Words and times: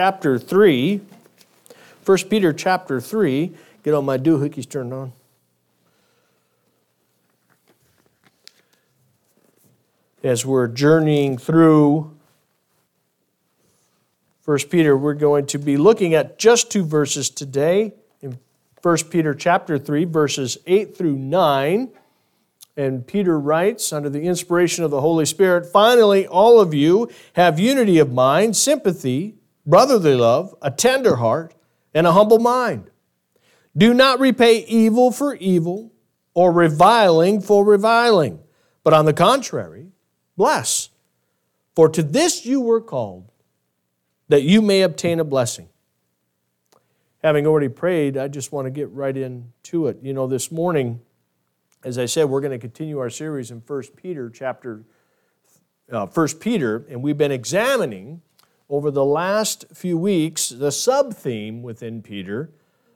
chapter 0.00 0.40
3. 0.40 1.00
1 2.04 2.18
Peter 2.28 2.52
chapter 2.52 3.00
3. 3.00 3.52
Get 3.84 3.94
all 3.94 4.02
my 4.02 4.18
doohickeys 4.18 4.68
turned 4.68 4.92
on. 4.92 5.12
As 10.24 10.44
we're 10.44 10.66
journeying 10.66 11.38
through 11.38 12.12
1 14.44 14.58
Peter, 14.68 14.96
we're 14.96 15.14
going 15.14 15.46
to 15.46 15.58
be 15.60 15.76
looking 15.76 16.12
at 16.12 16.40
just 16.40 16.72
two 16.72 16.84
verses 16.84 17.30
today. 17.30 17.94
In 18.20 18.40
1 18.82 18.96
Peter 19.10 19.32
chapter 19.32 19.78
3, 19.78 20.06
verses 20.06 20.58
8 20.66 20.96
through 20.96 21.18
9. 21.18 21.88
And 22.76 23.06
Peter 23.06 23.38
writes, 23.38 23.92
under 23.92 24.10
the 24.10 24.22
inspiration 24.22 24.82
of 24.82 24.90
the 24.90 25.00
Holy 25.00 25.24
Spirit, 25.24 25.66
finally, 25.66 26.26
all 26.26 26.60
of 26.60 26.74
you 26.74 27.08
have 27.34 27.60
unity 27.60 28.00
of 28.00 28.12
mind, 28.12 28.56
sympathy, 28.56 29.36
brotherly 29.66 30.14
love, 30.14 30.54
a 30.62 30.70
tender 30.70 31.16
heart, 31.16 31.54
and 31.92 32.06
a 32.06 32.12
humble 32.12 32.38
mind. 32.38 32.90
Do 33.76 33.94
not 33.94 34.20
repay 34.20 34.64
evil 34.64 35.10
for 35.10 35.34
evil 35.36 35.92
or 36.32 36.52
reviling 36.52 37.40
for 37.40 37.64
reviling, 37.64 38.40
but 38.82 38.92
on 38.92 39.04
the 39.04 39.12
contrary, 39.12 39.88
bless. 40.36 40.90
For 41.74 41.88
to 41.88 42.02
this 42.02 42.44
you 42.44 42.60
were 42.60 42.80
called, 42.80 43.30
that 44.28 44.42
you 44.42 44.62
may 44.62 44.82
obtain 44.82 45.20
a 45.20 45.24
blessing. 45.24 45.68
Having 47.22 47.46
already 47.46 47.68
prayed, 47.68 48.16
I 48.16 48.28
just 48.28 48.52
want 48.52 48.66
to 48.66 48.70
get 48.70 48.90
right 48.90 49.16
into 49.16 49.86
it. 49.86 49.98
You 50.02 50.12
know, 50.12 50.26
this 50.26 50.52
morning, 50.52 51.00
as 51.82 51.98
I 51.98 52.06
said, 52.06 52.24
we're 52.24 52.40
going 52.40 52.52
to 52.52 52.58
continue 52.58 52.98
our 52.98 53.10
series 53.10 53.50
in 53.50 53.62
1 53.66 53.82
Peter 53.96 54.30
chapter 54.30 54.84
uh, 55.90 56.06
1 56.06 56.28
Peter, 56.40 56.84
and 56.88 57.02
we've 57.02 57.18
been 57.18 57.32
examining 57.32 58.22
over 58.68 58.90
the 58.90 59.04
last 59.04 59.64
few 59.72 59.96
weeks 59.98 60.48
the 60.48 60.72
sub 60.72 61.14
theme 61.14 61.62
within 61.62 62.02
Peter 62.02 62.50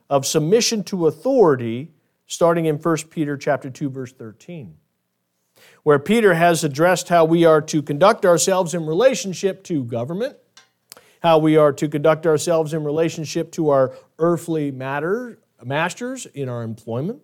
of 0.09 0.25
submission 0.25 0.83
to 0.83 1.07
authority, 1.07 1.91
starting 2.25 2.65
in 2.65 2.77
1 2.77 2.97
Peter 3.09 3.37
chapter 3.37 3.69
2, 3.69 3.89
verse 3.89 4.11
13, 4.11 4.75
where 5.83 5.99
Peter 5.99 6.33
has 6.33 6.63
addressed 6.63 7.09
how 7.09 7.23
we 7.23 7.45
are 7.45 7.61
to 7.61 7.81
conduct 7.81 8.25
ourselves 8.25 8.73
in 8.73 8.85
relationship 8.85 9.63
to 9.63 9.83
government, 9.83 10.35
how 11.21 11.37
we 11.37 11.57
are 11.57 11.71
to 11.73 11.87
conduct 11.87 12.25
ourselves 12.25 12.73
in 12.73 12.83
relationship 12.83 13.51
to 13.51 13.69
our 13.69 13.93
earthly 14.17 14.71
matter, 14.71 15.39
masters 15.63 16.25
in 16.27 16.49
our 16.49 16.63
employment, 16.63 17.21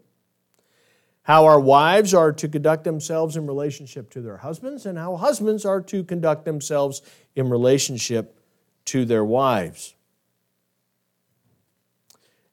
how 1.26 1.46
our 1.46 1.60
wives 1.60 2.14
are 2.14 2.32
to 2.32 2.48
conduct 2.48 2.84
themselves 2.84 3.36
in 3.36 3.48
relationship 3.48 4.12
to 4.12 4.22
their 4.22 4.38
husbands, 4.38 4.86
and 4.86 4.96
how 4.96 5.16
husbands 5.16 5.66
are 5.66 5.82
to 5.82 6.04
conduct 6.04 6.46
themselves 6.46 7.02
in 7.36 7.50
relationship 7.50 8.40
to 8.86 9.06
their 9.06 9.26
wives. 9.26 9.96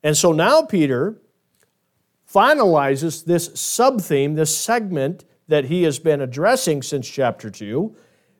And 0.02 0.16
so 0.16 0.32
now 0.32 0.62
Peter 0.62 1.20
finalizes 2.32 3.26
this 3.26 3.50
sub 3.60 4.00
theme, 4.00 4.36
this 4.36 4.56
segment 4.56 5.26
that 5.48 5.66
he 5.66 5.82
has 5.82 5.98
been 5.98 6.22
addressing 6.22 6.80
since 6.80 7.06
chapter 7.06 7.50
2. 7.50 7.94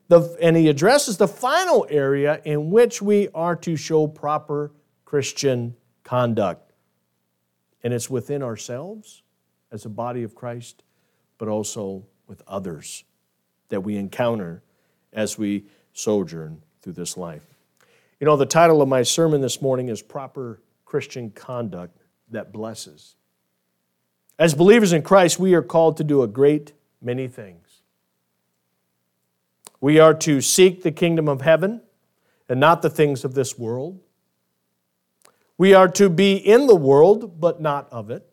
The, 0.07 0.35
and 0.41 0.57
he 0.57 0.67
addresses 0.67 1.17
the 1.17 1.27
final 1.27 1.85
area 1.91 2.41
in 2.43 2.71
which 2.71 3.03
we 3.03 3.29
are 3.35 3.55
to 3.57 3.75
show 3.75 4.07
proper 4.07 4.71
Christian 5.05 5.75
conduct. 6.03 6.73
And 7.83 7.93
it's 7.93 8.09
within 8.09 8.41
ourselves 8.41 9.21
as 9.73 9.85
a 9.85 9.89
body 9.89 10.23
of 10.23 10.35
Christ, 10.35 10.83
but 11.39 11.49
also 11.49 12.05
with 12.27 12.43
others 12.47 13.03
that 13.69 13.81
we 13.81 13.97
encounter 13.97 14.61
as 15.11 15.37
we 15.37 15.65
sojourn 15.93 16.61
through 16.81 16.93
this 16.93 17.17
life. 17.17 17.45
You 18.19 18.25
know, 18.25 18.37
the 18.37 18.45
title 18.45 18.81
of 18.81 18.87
my 18.87 19.01
sermon 19.01 19.41
this 19.41 19.61
morning 19.61 19.89
is 19.89 20.01
Proper 20.01 20.61
Christian 20.85 21.31
Conduct 21.31 21.97
That 22.29 22.53
Blesses. 22.53 23.15
As 24.37 24.53
believers 24.53 24.93
in 24.93 25.01
Christ, 25.01 25.39
we 25.39 25.55
are 25.55 25.63
called 25.63 25.97
to 25.97 26.03
do 26.03 26.21
a 26.21 26.27
great 26.27 26.73
many 27.01 27.27
things. 27.27 27.81
We 29.81 29.99
are 29.99 30.13
to 30.13 30.39
seek 30.39 30.83
the 30.83 30.91
kingdom 30.91 31.27
of 31.27 31.41
heaven 31.41 31.81
and 32.47 32.59
not 32.59 32.81
the 32.81 32.89
things 32.89 33.25
of 33.25 33.33
this 33.33 33.57
world. 33.57 33.99
We 35.57 35.73
are 35.73 35.87
to 35.89 36.09
be 36.09 36.35
in 36.35 36.67
the 36.67 36.75
world, 36.75 37.39
but 37.41 37.59
not 37.59 37.91
of 37.91 38.09
it. 38.09 38.29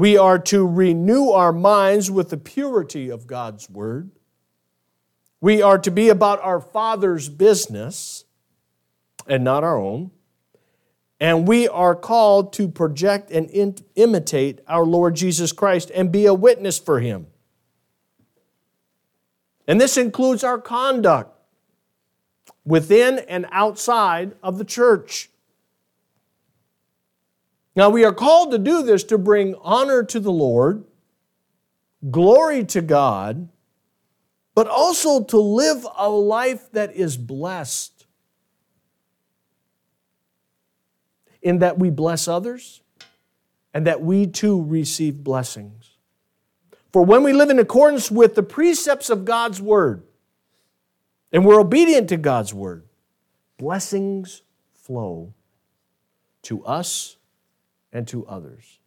We 0.00 0.16
are 0.16 0.38
to 0.38 0.66
renew 0.66 1.28
our 1.28 1.52
minds 1.52 2.10
with 2.10 2.30
the 2.30 2.38
purity 2.38 3.10
of 3.10 3.26
God's 3.26 3.68
Word. 3.68 4.10
We 5.42 5.60
are 5.60 5.76
to 5.76 5.90
be 5.90 6.08
about 6.08 6.40
our 6.40 6.58
Father's 6.58 7.28
business 7.28 8.24
and 9.26 9.44
not 9.44 9.62
our 9.62 9.76
own. 9.76 10.10
And 11.20 11.46
we 11.46 11.68
are 11.68 11.94
called 11.94 12.54
to 12.54 12.66
project 12.66 13.30
and 13.30 13.50
imitate 13.94 14.60
our 14.66 14.86
Lord 14.86 15.16
Jesus 15.16 15.52
Christ 15.52 15.90
and 15.94 16.10
be 16.10 16.24
a 16.24 16.32
witness 16.32 16.78
for 16.78 17.00
Him. 17.00 17.26
And 19.68 19.78
this 19.78 19.98
includes 19.98 20.42
our 20.42 20.58
conduct 20.58 21.38
within 22.64 23.18
and 23.18 23.44
outside 23.50 24.34
of 24.42 24.56
the 24.56 24.64
church. 24.64 25.29
Now, 27.76 27.88
we 27.88 28.04
are 28.04 28.12
called 28.12 28.50
to 28.50 28.58
do 28.58 28.82
this 28.82 29.04
to 29.04 29.18
bring 29.18 29.54
honor 29.62 30.02
to 30.04 30.18
the 30.18 30.32
Lord, 30.32 30.84
glory 32.10 32.64
to 32.66 32.80
God, 32.80 33.48
but 34.54 34.66
also 34.66 35.22
to 35.24 35.38
live 35.38 35.86
a 35.96 36.08
life 36.08 36.70
that 36.72 36.94
is 36.94 37.16
blessed. 37.16 38.06
In 41.42 41.60
that 41.60 41.78
we 41.78 41.88
bless 41.88 42.28
others 42.28 42.82
and 43.72 43.86
that 43.86 44.02
we 44.02 44.26
too 44.26 44.62
receive 44.62 45.24
blessings. 45.24 45.96
For 46.92 47.02
when 47.02 47.22
we 47.22 47.32
live 47.32 47.50
in 47.50 47.58
accordance 47.58 48.10
with 48.10 48.34
the 48.34 48.42
precepts 48.42 49.08
of 49.10 49.24
God's 49.24 49.62
Word 49.62 50.02
and 51.32 51.44
we're 51.44 51.60
obedient 51.60 52.08
to 52.08 52.16
God's 52.16 52.52
Word, 52.52 52.84
blessings 53.56 54.42
flow 54.74 55.32
to 56.42 56.64
us 56.64 57.16
and 57.92 58.06
to 58.08 58.26
others. 58.26 58.78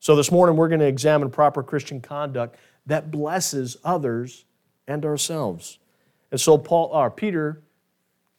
So 0.00 0.16
this 0.16 0.32
morning 0.32 0.56
we're 0.56 0.68
going 0.68 0.80
to 0.80 0.86
examine 0.86 1.30
proper 1.30 1.62
Christian 1.62 2.00
conduct 2.00 2.56
that 2.86 3.10
blesses 3.10 3.76
others 3.84 4.44
and 4.88 5.04
ourselves. 5.04 5.78
And 6.30 6.40
so 6.40 6.58
Paul 6.58 6.90
or 6.92 7.06
uh, 7.06 7.10
Peter 7.10 7.62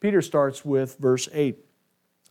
Peter 0.04 0.22
starts 0.22 0.66
with 0.66 0.98
verse 0.98 1.30
8. 1.32 1.58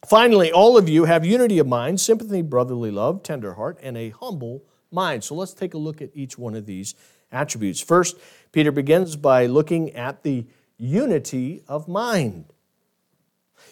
Finally, 0.07 0.53
all 0.53 0.77
of 0.77 0.91
you 0.91 1.07
have 1.07 1.25
unity 1.25 1.59
of 1.59 1.67
mind, 1.67 1.99
sympathy, 2.03 2.43
brotherly 2.43 2.91
love, 2.91 3.23
tender 3.23 3.55
heart, 3.55 3.79
and 3.83 3.97
a 3.97 4.11
humble 4.11 4.63
mind. 4.91 5.25
So 5.25 5.35
let's 5.35 5.55
take 5.55 5.73
a 5.73 5.79
look 5.79 6.03
at 6.03 6.11
each 6.13 6.37
one 6.37 6.55
of 6.55 6.67
these 6.67 6.95
attributes. 7.33 7.81
First, 7.81 8.19
Peter 8.53 8.71
begins 8.71 9.17
by 9.17 9.47
looking 9.47 9.91
at 9.93 10.23
the 10.23 10.45
unity 10.77 11.63
of 11.67 11.89
mind. 11.89 12.45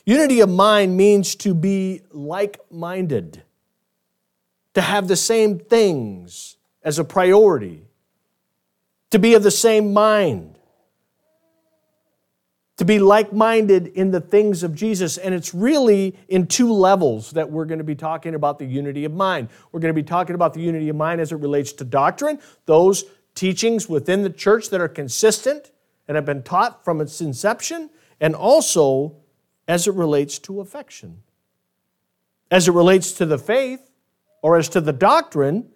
Unity 0.05 0.41
of 0.41 0.49
mind 0.49 0.97
means 0.97 1.35
to 1.37 1.55
be 1.55 2.03
like 2.11 2.61
minded, 2.71 3.43
to 4.75 4.81
have 4.81 5.09
the 5.09 5.17
same 5.17 5.59
things 5.59 6.57
as 6.83 6.99
a 6.99 7.05
priority, 7.05 7.83
to 9.11 9.19
be 9.19 9.35
of 9.35 9.43
the 9.43 9.51
same 9.51 9.93
mind, 9.93 10.59
to 12.77 12.85
be 12.87 12.99
like 12.99 13.31
minded 13.31 13.89
in 13.89 14.11
the 14.11 14.23
things 14.23 14.63
of 14.63 14.75
Jesus. 14.75 15.19
And 15.19 15.35
it's 15.35 15.53
really 15.53 16.17
in 16.29 16.47
two 16.47 16.73
levels 16.73 17.33
that 17.33 17.51
we're 17.51 17.67
going 17.67 17.79
to 17.79 17.85
be 17.85 17.95
talking 17.95 18.35
about 18.35 18.59
the 18.59 18.65
unity 18.65 19.05
of 19.05 19.13
mind. 19.13 19.51
We're 19.71 19.81
going 19.81 19.95
to 19.95 20.03
be 20.03 20.07
talking 20.07 20.35
about 20.35 20.55
the 20.55 20.63
unity 20.63 20.89
of 20.89 20.97
mind 20.97 21.21
as 21.21 21.31
it 21.31 21.37
relates 21.37 21.75
to 21.75 21.85
doctrine, 21.85 22.39
those 22.65 23.05
teachings 23.35 23.87
within 23.87 24.23
the 24.23 24.31
church 24.31 24.71
that 24.71 24.81
are 24.81 24.89
consistent 24.89 25.71
and 26.09 26.15
have 26.15 26.25
been 26.25 26.43
taught 26.43 26.83
from 26.83 27.03
its 27.03 27.21
inception, 27.21 27.91
and 28.19 28.35
also 28.35 29.17
as 29.71 29.87
it 29.87 29.95
relates 29.95 30.41
to 30.41 30.61
affection. 30.61 31.23
As 32.51 32.67
it 32.67 32.73
relates 32.73 33.13
to 33.13 33.25
the 33.25 33.39
faith 33.39 33.89
or 34.43 34.57
as 34.57 34.69
to 34.71 34.81
the 34.81 34.93
doctrine, 34.93 35.69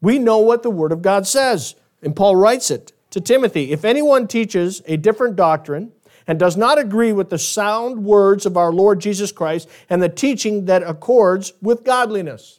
we 0.00 0.18
know 0.18 0.38
what 0.38 0.64
the 0.64 0.70
Word 0.70 0.90
of 0.90 1.00
God 1.00 1.24
says. 1.24 1.76
And 2.02 2.16
Paul 2.16 2.34
writes 2.34 2.72
it 2.72 2.92
to 3.10 3.20
Timothy 3.20 3.70
If 3.70 3.84
anyone 3.84 4.26
teaches 4.26 4.82
a 4.86 4.96
different 4.96 5.36
doctrine 5.36 5.92
and 6.26 6.40
does 6.40 6.56
not 6.56 6.76
agree 6.76 7.12
with 7.12 7.30
the 7.30 7.38
sound 7.38 8.04
words 8.04 8.46
of 8.46 8.56
our 8.56 8.72
Lord 8.72 9.00
Jesus 9.00 9.30
Christ 9.30 9.68
and 9.88 10.02
the 10.02 10.08
teaching 10.08 10.64
that 10.64 10.82
accords 10.82 11.52
with 11.62 11.84
godliness. 11.84 12.58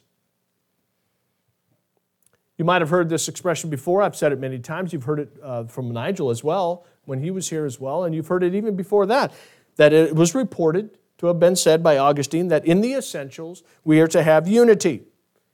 You 2.56 2.64
might 2.64 2.80
have 2.80 2.88
heard 2.88 3.10
this 3.10 3.28
expression 3.28 3.68
before. 3.68 4.00
I've 4.00 4.16
said 4.16 4.32
it 4.32 4.40
many 4.40 4.58
times. 4.58 4.94
You've 4.94 5.04
heard 5.04 5.20
it 5.20 5.36
uh, 5.42 5.64
from 5.64 5.90
Nigel 5.90 6.30
as 6.30 6.42
well 6.42 6.86
when 7.04 7.20
he 7.20 7.30
was 7.30 7.50
here 7.50 7.66
as 7.66 7.78
well, 7.78 8.04
and 8.04 8.14
you've 8.14 8.28
heard 8.28 8.42
it 8.42 8.54
even 8.54 8.74
before 8.74 9.04
that 9.04 9.32
that 9.76 9.92
it 9.92 10.14
was 10.14 10.34
reported 10.34 10.98
to 11.18 11.26
have 11.26 11.40
been 11.40 11.56
said 11.56 11.82
by 11.82 11.96
Augustine 11.96 12.48
that 12.48 12.64
in 12.64 12.80
the 12.80 12.92
essentials 12.92 13.62
we 13.84 14.00
are 14.00 14.08
to 14.08 14.22
have 14.22 14.46
unity. 14.48 15.04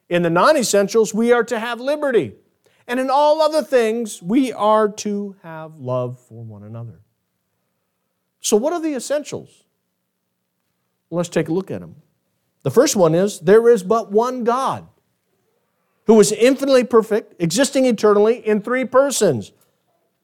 In 0.09 0.23
the 0.23 0.31
non 0.31 0.57
essentials, 0.57 1.15
we 1.15 1.33
are 1.33 1.45
to 1.45 1.59
have 1.59 1.81
liberty. 1.81 2.35
And 2.87 2.99
in 2.99 3.09
all 3.09 3.41
other 3.41 3.63
things, 3.63 4.21
we 4.21 4.53
are 4.53 4.89
to 4.89 5.37
have 5.43 5.79
love 5.79 6.21
for 6.21 6.45
one 6.45 6.65
another. 6.65 7.01
So, 8.41 8.57
what 8.57 8.73
are 8.73 8.81
the 8.81 8.95
essentials? 8.95 9.65
let's 11.11 11.29
take 11.29 11.49
a 11.49 11.53
look 11.53 11.71
at 11.71 11.81
them. 11.81 11.97
The 12.63 12.71
first 12.71 12.97
one 12.97 13.15
is 13.15 13.41
there 13.41 13.69
is 13.69 13.83
but 13.83 14.11
one 14.11 14.45
God 14.45 14.89
who 16.07 16.19
is 16.21 16.33
infinitely 16.33 16.85
perfect, 16.85 17.35
existing 17.41 17.87
eternally 17.87 18.47
in 18.47 18.61
three 18.63 18.85
persons 18.85 19.53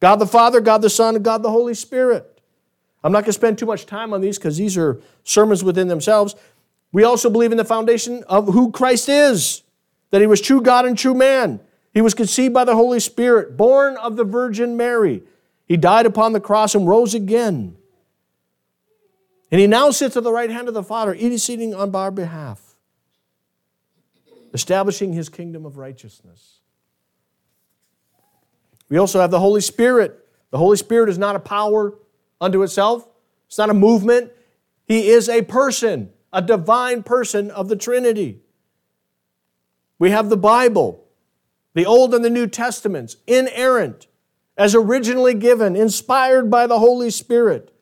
God 0.00 0.16
the 0.16 0.26
Father, 0.26 0.60
God 0.60 0.82
the 0.82 0.90
Son, 0.90 1.16
and 1.16 1.24
God 1.24 1.42
the 1.42 1.50
Holy 1.50 1.74
Spirit. 1.74 2.37
I'm 3.02 3.12
not 3.12 3.20
going 3.20 3.26
to 3.26 3.32
spend 3.32 3.58
too 3.58 3.66
much 3.66 3.86
time 3.86 4.12
on 4.12 4.20
these 4.20 4.38
because 4.38 4.56
these 4.56 4.76
are 4.76 5.00
sermons 5.24 5.62
within 5.62 5.88
themselves. 5.88 6.34
We 6.92 7.04
also 7.04 7.30
believe 7.30 7.52
in 7.52 7.58
the 7.58 7.64
foundation 7.64 8.24
of 8.24 8.48
who 8.48 8.72
Christ 8.72 9.08
is, 9.08 9.62
that 10.10 10.20
he 10.20 10.26
was 10.26 10.40
true 10.40 10.60
God 10.60 10.86
and 10.86 10.98
true 10.98 11.14
man. 11.14 11.60
He 11.92 12.00
was 12.00 12.14
conceived 12.14 12.54
by 12.54 12.64
the 12.64 12.74
Holy 12.74 13.00
Spirit, 13.00 13.56
born 13.56 13.96
of 13.96 14.16
the 14.16 14.24
Virgin 14.24 14.76
Mary. 14.76 15.22
He 15.66 15.76
died 15.76 16.06
upon 16.06 16.32
the 16.32 16.40
cross 16.40 16.74
and 16.74 16.88
rose 16.88 17.14
again. 17.14 17.76
And 19.50 19.60
he 19.60 19.66
now 19.66 19.90
sits 19.90 20.16
at 20.16 20.24
the 20.24 20.32
right 20.32 20.50
hand 20.50 20.68
of 20.68 20.74
the 20.74 20.82
Father, 20.82 21.14
interceding 21.14 21.74
on 21.74 21.94
our 21.94 22.10
behalf, 22.10 22.74
establishing 24.52 25.12
his 25.12 25.28
kingdom 25.28 25.64
of 25.64 25.76
righteousness. 25.76 26.60
We 28.88 28.98
also 28.98 29.20
have 29.20 29.30
the 29.30 29.40
Holy 29.40 29.60
Spirit. 29.60 30.26
The 30.50 30.58
Holy 30.58 30.76
Spirit 30.76 31.08
is 31.10 31.18
not 31.18 31.36
a 31.36 31.40
power 31.40 31.94
unto 32.40 32.62
itself, 32.62 33.08
it's 33.46 33.58
not 33.58 33.70
a 33.70 33.74
movement. 33.74 34.32
He 34.84 35.08
is 35.08 35.28
a 35.28 35.42
person, 35.42 36.10
a 36.32 36.42
divine 36.42 37.02
person 37.02 37.50
of 37.50 37.68
the 37.68 37.76
Trinity. 37.76 38.40
We 39.98 40.10
have 40.10 40.28
the 40.28 40.36
Bible, 40.36 41.04
the 41.74 41.86
Old 41.86 42.14
and 42.14 42.24
the 42.24 42.30
New 42.30 42.46
Testaments, 42.46 43.16
inerrant, 43.26 44.06
as 44.56 44.74
originally 44.74 45.34
given, 45.34 45.76
inspired 45.76 46.50
by 46.50 46.66
the 46.66 46.78
Holy 46.78 47.10
Spirit. 47.10 47.74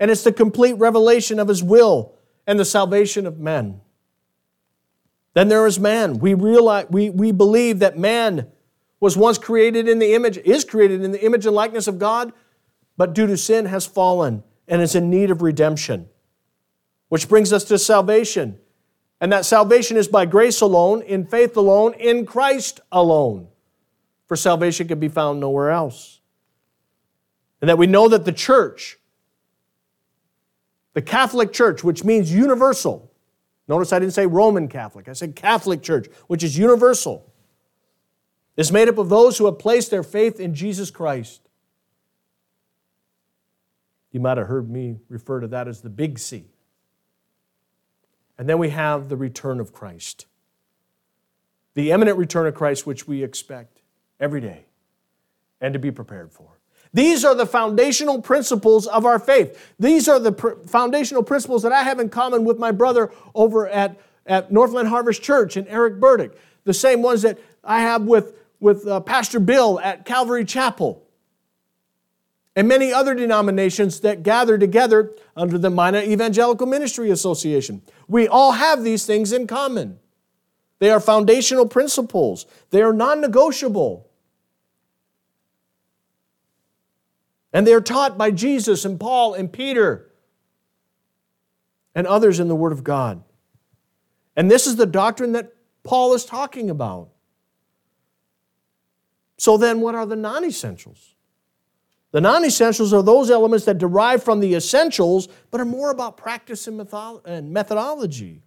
And 0.00 0.10
it's 0.10 0.24
the 0.24 0.32
complete 0.32 0.74
revelation 0.74 1.38
of 1.38 1.48
His 1.48 1.62
will 1.62 2.14
and 2.46 2.58
the 2.58 2.64
salvation 2.64 3.26
of 3.26 3.38
men. 3.38 3.80
Then 5.34 5.48
there 5.48 5.66
is 5.66 5.78
man. 5.80 6.18
We, 6.18 6.34
realize, 6.34 6.86
we, 6.90 7.10
we 7.10 7.32
believe 7.32 7.80
that 7.80 7.98
man 7.98 8.48
was 9.00 9.16
once 9.16 9.36
created 9.36 9.88
in 9.88 9.98
the 9.98 10.14
image, 10.14 10.38
is 10.38 10.64
created 10.64 11.02
in 11.02 11.12
the 11.12 11.24
image 11.24 11.44
and 11.44 11.54
likeness 11.54 11.86
of 11.86 11.98
God, 11.98 12.32
but 12.96 13.14
due 13.14 13.26
to 13.26 13.36
sin 13.36 13.66
has 13.66 13.86
fallen 13.86 14.42
and 14.68 14.80
is 14.80 14.94
in 14.94 15.10
need 15.10 15.30
of 15.30 15.42
redemption. 15.42 16.08
Which 17.08 17.28
brings 17.28 17.52
us 17.52 17.64
to 17.64 17.78
salvation. 17.78 18.58
And 19.20 19.32
that 19.32 19.44
salvation 19.44 19.96
is 19.96 20.08
by 20.08 20.26
grace 20.26 20.60
alone, 20.60 21.02
in 21.02 21.26
faith 21.26 21.56
alone, 21.56 21.94
in 21.94 22.26
Christ 22.26 22.80
alone. 22.90 23.48
For 24.26 24.36
salvation 24.36 24.88
can 24.88 24.98
be 24.98 25.08
found 25.08 25.40
nowhere 25.40 25.70
else. 25.70 26.20
And 27.60 27.68
that 27.68 27.78
we 27.78 27.86
know 27.86 28.08
that 28.08 28.24
the 28.24 28.32
church, 28.32 28.98
the 30.92 31.02
Catholic 31.02 31.52
Church, 31.52 31.84
which 31.84 32.04
means 32.04 32.32
universal, 32.32 33.10
notice 33.68 33.92
I 33.92 33.98
didn't 33.98 34.14
say 34.14 34.26
Roman 34.26 34.68
Catholic, 34.68 35.08
I 35.08 35.12
said 35.12 35.36
Catholic 35.36 35.82
Church, 35.82 36.06
which 36.26 36.42
is 36.42 36.58
universal, 36.58 37.32
is 38.56 38.70
made 38.70 38.88
up 38.88 38.98
of 38.98 39.08
those 39.08 39.38
who 39.38 39.46
have 39.46 39.58
placed 39.58 39.90
their 39.90 40.02
faith 40.02 40.40
in 40.40 40.54
Jesus 40.54 40.90
Christ. 40.90 41.43
You 44.14 44.20
might 44.20 44.38
have 44.38 44.46
heard 44.46 44.70
me 44.70 44.98
refer 45.08 45.40
to 45.40 45.48
that 45.48 45.66
as 45.66 45.80
the 45.80 45.90
big 45.90 46.20
C. 46.20 46.44
And 48.38 48.48
then 48.48 48.58
we 48.58 48.70
have 48.70 49.08
the 49.08 49.16
return 49.16 49.58
of 49.58 49.72
Christ. 49.72 50.26
The 51.74 51.90
imminent 51.90 52.16
return 52.16 52.46
of 52.46 52.54
Christ, 52.54 52.86
which 52.86 53.08
we 53.08 53.24
expect 53.24 53.80
every 54.20 54.40
day 54.40 54.66
and 55.60 55.72
to 55.72 55.80
be 55.80 55.90
prepared 55.90 56.32
for. 56.32 56.60
These 56.92 57.24
are 57.24 57.34
the 57.34 57.44
foundational 57.44 58.22
principles 58.22 58.86
of 58.86 59.04
our 59.04 59.18
faith. 59.18 59.74
These 59.80 60.08
are 60.08 60.20
the 60.20 60.30
pr- 60.30 60.62
foundational 60.64 61.24
principles 61.24 61.64
that 61.64 61.72
I 61.72 61.82
have 61.82 61.98
in 61.98 62.08
common 62.08 62.44
with 62.44 62.56
my 62.56 62.70
brother 62.70 63.10
over 63.34 63.66
at, 63.66 63.98
at 64.26 64.52
Northland 64.52 64.90
Harvest 64.90 65.24
Church 65.24 65.56
and 65.56 65.66
Eric 65.66 65.98
Burdick. 65.98 66.38
The 66.62 66.74
same 66.74 67.02
ones 67.02 67.22
that 67.22 67.40
I 67.64 67.80
have 67.80 68.02
with, 68.02 68.38
with 68.60 68.86
uh, 68.86 69.00
Pastor 69.00 69.40
Bill 69.40 69.80
at 69.80 70.04
Calvary 70.04 70.44
Chapel 70.44 71.03
and 72.56 72.68
many 72.68 72.92
other 72.92 73.14
denominations 73.14 74.00
that 74.00 74.22
gather 74.22 74.56
together 74.56 75.12
under 75.36 75.58
the 75.58 75.70
Minot 75.70 76.04
Evangelical 76.04 76.66
Ministry 76.66 77.10
Association. 77.10 77.82
We 78.06 78.28
all 78.28 78.52
have 78.52 78.84
these 78.84 79.04
things 79.04 79.32
in 79.32 79.46
common. 79.46 79.98
They 80.78 80.90
are 80.90 81.00
foundational 81.00 81.66
principles, 81.66 82.46
they 82.70 82.82
are 82.82 82.92
non 82.92 83.20
negotiable. 83.20 84.10
And 87.52 87.64
they 87.64 87.72
are 87.72 87.80
taught 87.80 88.18
by 88.18 88.32
Jesus 88.32 88.84
and 88.84 88.98
Paul 88.98 89.34
and 89.34 89.52
Peter 89.52 90.10
and 91.94 92.04
others 92.04 92.40
in 92.40 92.48
the 92.48 92.56
Word 92.56 92.72
of 92.72 92.82
God. 92.82 93.22
And 94.34 94.50
this 94.50 94.66
is 94.66 94.74
the 94.74 94.86
doctrine 94.86 95.32
that 95.32 95.52
Paul 95.84 96.14
is 96.14 96.24
talking 96.24 96.68
about. 96.68 97.10
So 99.36 99.56
then, 99.56 99.80
what 99.80 99.94
are 99.94 100.06
the 100.06 100.16
non 100.16 100.44
essentials? 100.44 101.13
The 102.14 102.20
non 102.20 102.44
essentials 102.44 102.92
are 102.92 103.02
those 103.02 103.28
elements 103.28 103.64
that 103.64 103.78
derive 103.78 104.22
from 104.22 104.38
the 104.38 104.54
essentials, 104.54 105.26
but 105.50 105.60
are 105.60 105.64
more 105.64 105.90
about 105.90 106.16
practice 106.16 106.68
and 106.68 107.50
methodology. 107.52 108.40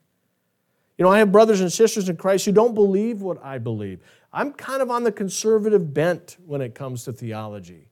You 0.97 1.03
know, 1.03 1.11
I 1.11 1.19
have 1.19 1.33
brothers 1.33 1.59
and 1.59 1.71
sisters 1.71 2.07
in 2.07 2.15
Christ 2.15 2.45
who 2.45 2.53
don't 2.53 2.73
believe 2.73 3.21
what 3.21 3.43
I 3.43 3.57
believe. 3.57 3.99
I'm 4.31 4.53
kind 4.53 4.81
of 4.81 4.89
on 4.89 5.03
the 5.03 5.11
conservative 5.11 5.93
bent 5.93 6.37
when 6.45 6.61
it 6.61 6.75
comes 6.75 7.03
to 7.03 7.11
theology. 7.11 7.89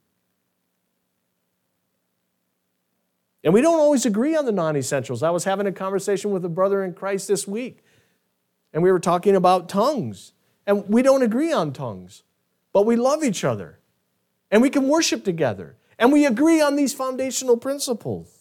And 3.44 3.52
we 3.52 3.60
don't 3.60 3.78
always 3.78 4.06
agree 4.06 4.34
on 4.34 4.46
the 4.46 4.52
non 4.52 4.78
essentials. 4.78 5.22
I 5.22 5.28
was 5.28 5.44
having 5.44 5.66
a 5.66 5.72
conversation 5.72 6.30
with 6.30 6.42
a 6.46 6.48
brother 6.48 6.84
in 6.84 6.94
Christ 6.94 7.28
this 7.28 7.46
week, 7.46 7.84
and 8.72 8.82
we 8.82 8.90
were 8.90 8.98
talking 8.98 9.36
about 9.36 9.68
tongues. 9.68 10.32
And 10.66 10.88
we 10.88 11.02
don't 11.02 11.22
agree 11.22 11.52
on 11.52 11.74
tongues, 11.74 12.22
but 12.72 12.86
we 12.86 12.96
love 12.96 13.22
each 13.22 13.44
other 13.44 13.78
and 14.50 14.62
we 14.62 14.70
can 14.70 14.88
worship 14.88 15.24
together. 15.24 15.76
And 15.98 16.12
we 16.12 16.26
agree 16.26 16.60
on 16.60 16.76
these 16.76 16.92
foundational 16.92 17.56
principles. 17.56 18.32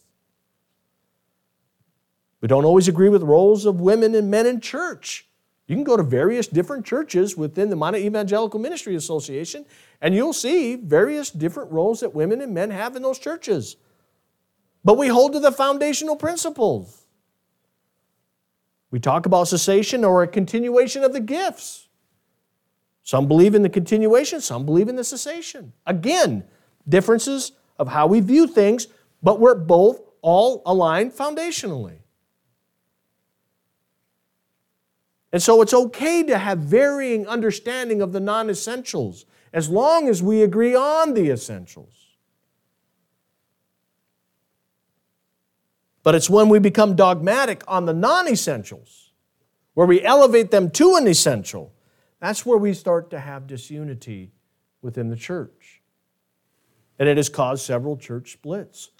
We 2.42 2.48
don't 2.48 2.66
always 2.66 2.88
agree 2.88 3.10
with 3.10 3.24
roles 3.24 3.66
of 3.66 3.82
women 3.82 4.14
and 4.14 4.30
men 4.30 4.46
in 4.46 4.60
church. 4.60 5.28
You 5.68 5.76
can 5.76 5.84
go 5.84 5.98
to 5.98 6.04
various 6.04 6.46
different 6.46 6.86
churches 6.86 7.36
within 7.36 7.70
the 7.70 7.76
Minot 7.76 8.02
Evangelical 8.02 8.60
Ministry 8.60 8.96
Association, 8.96 9.66
and 10.00 10.14
you'll 10.14 10.34
see 10.34 10.76
various 10.76 11.32
different 11.32 11.72
roles 11.72 12.02
that 12.02 12.14
women 12.14 12.42
and 12.42 12.54
men 12.54 12.70
have 12.70 12.96
in 12.96 13.02
those 13.02 13.18
churches. 13.18 13.78
But 14.84 15.00
we 15.00 15.08
hold 15.08 15.34
to 15.34 15.40
the 15.40 15.52
foundational 15.52 16.16
principles. 16.16 17.06
We 18.92 19.00
talk 19.00 19.26
about 19.26 19.48
cessation 19.48 20.06
or 20.06 20.22
a 20.22 20.28
continuation 20.28 21.04
of 21.04 21.14
the 21.14 21.20
gifts. 21.20 21.85
Some 23.06 23.28
believe 23.28 23.54
in 23.54 23.62
the 23.62 23.70
continuation, 23.70 24.42
some 24.42 24.66
believe 24.66 24.90
in 24.90 24.96
the 24.96 25.04
cessation. 25.04 25.74
Again, 25.86 26.44
differences 26.90 27.52
of 27.78 27.88
how 27.88 28.08
we 28.08 28.20
view 28.20 28.48
things, 28.48 28.88
but 29.22 29.40
we're 29.40 29.54
both 29.54 30.02
all 30.24 30.64
aligned 30.66 31.12
foundationally. 31.12 32.00
And 35.32 35.44
so 35.44 35.62
it's 35.62 35.74
okay 35.74 36.24
to 36.24 36.40
have 36.40 36.58
varying 36.58 37.28
understanding 37.28 38.02
of 38.02 38.12
the 38.12 38.20
non 38.20 38.50
essentials 38.50 39.26
as 39.54 39.70
long 39.70 40.10
as 40.10 40.24
we 40.24 40.42
agree 40.42 40.74
on 40.74 41.14
the 41.14 41.30
essentials. 41.30 42.18
But 46.02 46.16
it's 46.16 46.30
when 46.30 46.50
we 46.50 46.58
become 46.58 46.96
dogmatic 46.96 47.64
on 47.68 47.86
the 47.86 47.94
non 47.94 48.28
essentials, 48.28 49.12
where 49.76 49.86
we 49.86 50.02
elevate 50.02 50.50
them 50.50 50.72
to 50.72 50.96
an 50.96 51.06
essential, 51.06 51.75
that's 52.20 52.46
where 52.46 52.58
we 52.58 52.74
start 52.74 53.10
to 53.12 53.20
have 53.20 53.48
disunity 53.48 54.32
within 54.82 55.10
the 55.10 55.16
church. 55.16 55.82
And 56.98 57.10
it 57.10 57.18
has 57.18 57.30
caused 57.30 57.66
several 57.66 57.98
church 57.98 58.34
splits. 58.34 58.92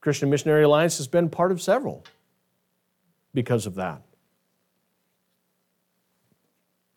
Christian 0.00 0.30
Missionary 0.30 0.62
Alliance 0.62 0.96
has 0.98 1.08
been 1.08 1.28
part 1.28 1.52
of 1.52 1.60
several 1.60 2.04
because 3.34 3.66
of 3.66 3.74
that. 3.74 4.02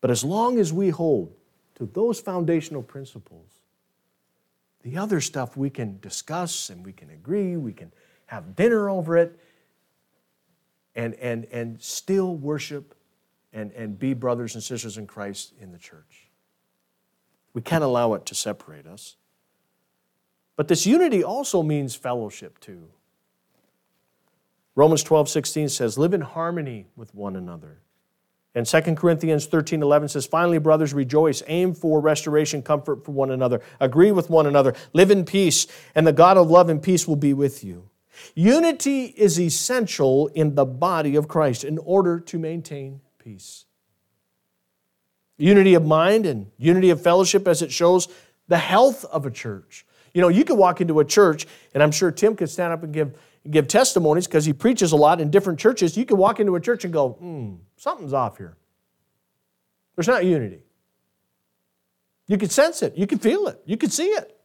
But 0.00 0.10
as 0.10 0.24
long 0.24 0.58
as 0.58 0.72
we 0.72 0.90
hold 0.90 1.34
to 1.76 1.86
those 1.86 2.20
foundational 2.20 2.82
principles, 2.82 3.48
the 4.82 4.96
other 4.96 5.20
stuff 5.20 5.56
we 5.56 5.70
can 5.70 5.98
discuss 6.00 6.70
and 6.70 6.84
we 6.84 6.92
can 6.92 7.10
agree, 7.10 7.56
we 7.56 7.72
can 7.72 7.92
have 8.26 8.56
dinner 8.56 8.90
over 8.90 9.16
it, 9.16 9.38
and, 10.94 11.14
and, 11.14 11.46
and 11.46 11.80
still 11.80 12.36
worship 12.36 12.94
and, 13.52 13.72
and 13.72 13.98
be 13.98 14.14
brothers 14.14 14.54
and 14.54 14.62
sisters 14.62 14.98
in 14.98 15.06
Christ 15.06 15.52
in 15.60 15.72
the 15.72 15.78
church. 15.78 16.28
We 17.54 17.62
can't 17.62 17.84
allow 17.84 18.14
it 18.14 18.24
to 18.26 18.34
separate 18.34 18.86
us. 18.86 19.16
But 20.56 20.68
this 20.68 20.86
unity 20.86 21.22
also 21.24 21.62
means 21.62 21.94
fellowship 21.94 22.58
too. 22.60 22.88
Romans 24.74 25.02
12, 25.02 25.28
16 25.28 25.68
says, 25.68 25.98
Live 25.98 26.14
in 26.14 26.22
harmony 26.22 26.86
with 26.96 27.14
one 27.14 27.36
another. 27.36 27.78
And 28.54 28.66
2 28.66 28.80
Corinthians 28.96 29.46
13, 29.46 29.82
11 29.82 30.08
says, 30.08 30.26
Finally, 30.26 30.58
brothers, 30.58 30.92
rejoice, 30.92 31.42
aim 31.46 31.74
for 31.74 32.00
restoration, 32.00 32.62
comfort 32.62 33.04
for 33.04 33.12
one 33.12 33.30
another, 33.30 33.60
agree 33.80 34.12
with 34.12 34.28
one 34.28 34.46
another, 34.46 34.74
live 34.92 35.10
in 35.10 35.24
peace, 35.24 35.66
and 35.94 36.06
the 36.06 36.12
God 36.12 36.36
of 36.36 36.50
love 36.50 36.68
and 36.68 36.82
peace 36.82 37.08
will 37.08 37.16
be 37.16 37.32
with 37.32 37.64
you. 37.64 37.88
Unity 38.34 39.06
is 39.06 39.40
essential 39.40 40.28
in 40.28 40.54
the 40.54 40.66
body 40.66 41.16
of 41.16 41.28
Christ 41.28 41.64
in 41.64 41.78
order 41.78 42.20
to 42.20 42.38
maintain 42.38 43.00
peace. 43.22 43.64
Unity 45.38 45.74
of 45.74 45.84
mind 45.84 46.26
and 46.26 46.50
unity 46.58 46.90
of 46.90 47.02
fellowship 47.02 47.48
as 47.48 47.62
it 47.62 47.72
shows 47.72 48.08
the 48.48 48.58
health 48.58 49.04
of 49.06 49.26
a 49.26 49.30
church. 49.30 49.86
You 50.14 50.20
know, 50.20 50.28
you 50.28 50.44
could 50.44 50.58
walk 50.58 50.80
into 50.80 51.00
a 51.00 51.04
church, 51.04 51.46
and 51.74 51.82
I'm 51.82 51.90
sure 51.90 52.10
Tim 52.10 52.36
could 52.36 52.50
stand 52.50 52.72
up 52.72 52.82
and 52.82 52.92
give, 52.92 53.16
give 53.50 53.66
testimonies 53.66 54.26
because 54.26 54.44
he 54.44 54.52
preaches 54.52 54.92
a 54.92 54.96
lot 54.96 55.20
in 55.20 55.30
different 55.30 55.58
churches. 55.58 55.96
You 55.96 56.04
could 56.04 56.18
walk 56.18 56.38
into 56.38 56.54
a 56.54 56.60
church 56.60 56.84
and 56.84 56.92
go, 56.92 57.10
hmm, 57.10 57.54
something's 57.76 58.12
off 58.12 58.36
here. 58.36 58.56
There's 59.96 60.08
not 60.08 60.24
unity. 60.24 60.62
You 62.26 62.38
could 62.38 62.52
sense 62.52 62.82
it, 62.82 62.96
you 62.96 63.06
could 63.06 63.20
feel 63.20 63.46
it, 63.48 63.60
you 63.64 63.76
could 63.76 63.92
see 63.92 64.08
it. 64.08 64.38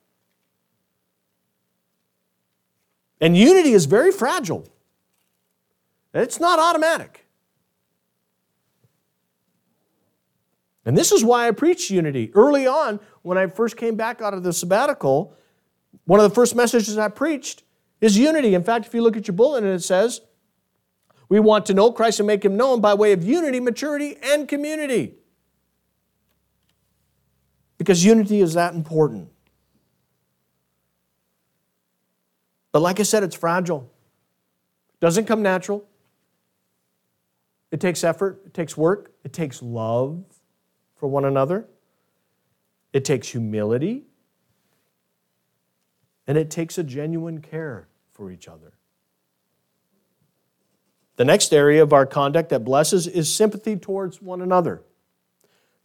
And 3.20 3.36
unity 3.36 3.74
is 3.74 3.86
very 3.86 4.12
fragile. 4.12 4.68
It's 6.14 6.40
not 6.40 6.60
automatic. 6.60 7.27
And 10.88 10.98
this 10.98 11.12
is 11.12 11.22
why 11.22 11.50
I 11.50 11.52
preach 11.52 11.92
unity. 11.92 12.32
Early 12.34 12.66
on, 12.66 13.02
when 13.22 13.38
I 13.38 13.48
first 13.48 13.76
came 13.76 13.98
back 13.98 14.22
out 14.22 14.34
of 14.34 14.44
the 14.44 14.54
sabbatical, 14.54 15.36
one 16.06 16.22
of 16.22 16.30
the 16.30 16.34
first 16.34 16.56
messages 16.56 16.98
I 16.98 17.10
preached 17.10 17.64
is 18.00 18.18
unity. 18.18 18.56
In 18.56 18.64
fact, 18.64 18.86
if 18.86 18.94
you 18.94 19.02
look 19.02 19.18
at 19.18 19.28
your 19.28 19.36
bulletin, 19.36 19.68
it 19.68 19.80
says, 19.82 20.22
We 21.28 21.42
want 21.42 21.66
to 21.66 21.74
know 21.74 21.92
Christ 21.92 22.22
and 22.22 22.28
make 22.28 22.46
him 22.46 22.56
known 22.56 22.80
by 22.80 22.94
way 22.94 23.12
of 23.12 23.22
unity, 23.22 23.60
maturity, 23.60 24.16
and 24.24 24.48
community. 24.48 25.16
Because 27.78 28.06
unity 28.06 28.40
is 28.40 28.54
that 28.54 28.74
important. 28.74 29.28
But 32.72 32.82
like 32.82 33.02
I 33.02 33.04
said, 33.04 33.24
it's 33.24 33.36
fragile. 33.36 33.92
Doesn't 35.02 35.26
come 35.26 35.42
natural. 35.42 35.86
It 37.72 37.82
takes 37.82 38.06
effort, 38.06 38.42
it 38.46 38.54
takes 38.54 38.78
work, 38.78 39.12
it 39.26 39.34
takes 39.34 39.62
love 39.62 40.24
for 40.98 41.08
one 41.08 41.26
another. 41.26 41.68
It 42.94 43.06
takes 43.06 43.30
humility. 43.30 44.04
And 46.28 46.38
it 46.38 46.50
takes 46.50 46.78
a 46.78 46.84
genuine 46.84 47.42
care 47.42 47.88
for 48.12 48.32
each 48.32 48.48
other. 48.48 48.74
The 51.16 51.26
next 51.26 51.54
area 51.54 51.82
of 51.82 51.94
our 51.94 52.06
conduct 52.06 52.50
that 52.50 52.64
blesses 52.64 53.08
is 53.08 53.34
sympathy 53.34 53.76
towards 53.76 54.22
one 54.22 54.42
another. 54.42 54.84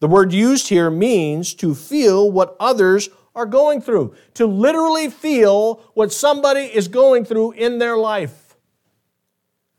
The 0.01 0.09
word 0.09 0.33
used 0.33 0.69
here 0.69 0.91
means 0.91 1.55
to 1.55 1.75
feel 1.75 2.31
what 2.31 2.57
others 2.59 3.09
are 3.35 3.47
going 3.47 3.81
through, 3.81 4.15
to 4.35 4.47
literally 4.47 5.09
feel 5.09 5.77
what 5.95 6.13
somebody 6.13 6.63
is 6.63 6.89
going 6.89 7.25
through 7.25 7.53
in 7.53 7.79
their 7.79 7.97
life. 7.97 8.57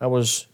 I 0.01 0.07
was 0.07 0.47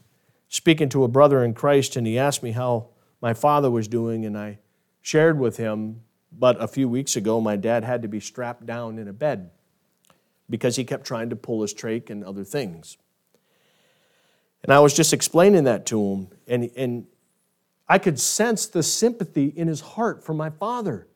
speaking 0.48 0.88
to 0.90 1.04
a 1.04 1.08
brother 1.08 1.44
in 1.44 1.54
Christ, 1.54 1.96
and 1.96 2.06
he 2.06 2.18
asked 2.18 2.42
me 2.42 2.50
how 2.50 2.88
my 3.22 3.32
father 3.32 3.70
was 3.70 3.88
doing, 3.88 4.26
and 4.26 4.36
I 4.36 4.58
shared 5.02 5.38
with 5.38 5.56
him, 5.56 6.02
but 6.32 6.60
a 6.62 6.68
few 6.68 6.88
weeks 6.88 7.16
ago, 7.16 7.40
my 7.40 7.56
dad 7.56 7.84
had 7.84 8.02
to 8.02 8.08
be 8.08 8.20
strapped 8.20 8.66
down 8.66 8.98
in 8.98 9.08
a 9.08 9.12
bed 9.12 9.50
because 10.48 10.76
he 10.76 10.84
kept 10.84 11.04
trying 11.04 11.30
to 11.30 11.36
pull 11.36 11.62
his 11.62 11.74
trach 11.74 12.10
and 12.10 12.24
other 12.24 12.44
things. 12.44 12.96
And 14.62 14.72
I 14.72 14.80
was 14.80 14.94
just 14.94 15.12
explaining 15.12 15.64
that 15.64 15.86
to 15.86 16.02
him, 16.02 16.28
and, 16.46 16.70
and 16.76 17.06
I 17.88 17.98
could 17.98 18.20
sense 18.20 18.66
the 18.66 18.82
sympathy 18.82 19.46
in 19.46 19.68
his 19.68 19.80
heart 19.80 20.22
for 20.22 20.34
my 20.34 20.50
father. 20.50 21.08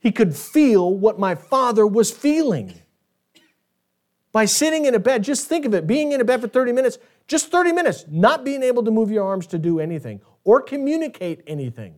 He 0.00 0.10
could 0.10 0.34
feel 0.34 0.92
what 0.92 1.18
my 1.18 1.34
father 1.34 1.86
was 1.86 2.10
feeling. 2.10 2.74
By 4.32 4.46
sitting 4.46 4.84
in 4.84 4.94
a 4.94 4.98
bed, 4.98 5.22
just 5.22 5.46
think 5.48 5.64
of 5.64 5.74
it 5.74 5.86
being 5.86 6.12
in 6.12 6.20
a 6.20 6.24
bed 6.24 6.40
for 6.40 6.48
30 6.48 6.72
minutes, 6.72 6.98
just 7.28 7.50
30 7.50 7.72
minutes, 7.72 8.04
not 8.08 8.44
being 8.44 8.62
able 8.62 8.82
to 8.84 8.90
move 8.90 9.10
your 9.10 9.24
arms 9.24 9.46
to 9.48 9.58
do 9.58 9.78
anything 9.80 10.20
or 10.44 10.60
communicate 10.60 11.42
anything. 11.46 11.94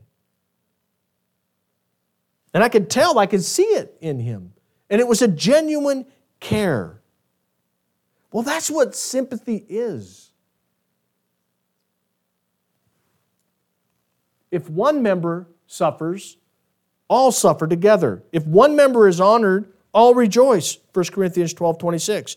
And 2.54 2.62
I 2.62 2.68
could 2.68 2.90
tell, 2.90 3.18
I 3.18 3.26
could 3.26 3.44
see 3.44 3.62
it 3.62 3.96
in 4.00 4.20
him. 4.20 4.52
And 4.90 5.00
it 5.00 5.08
was 5.08 5.22
a 5.22 5.28
genuine 5.28 6.06
care. 6.40 7.00
Well, 8.32 8.42
that's 8.42 8.70
what 8.70 8.94
sympathy 8.94 9.64
is. 9.68 10.30
If 14.50 14.68
one 14.68 15.02
member 15.02 15.48
suffers, 15.66 16.36
all 17.08 17.32
suffer 17.32 17.66
together. 17.66 18.22
If 18.32 18.46
one 18.46 18.76
member 18.76 19.08
is 19.08 19.20
honored, 19.20 19.72
all 19.92 20.14
rejoice. 20.14 20.78
1 20.92 21.06
Corinthians 21.06 21.54
12 21.54 21.78
26. 21.78 22.36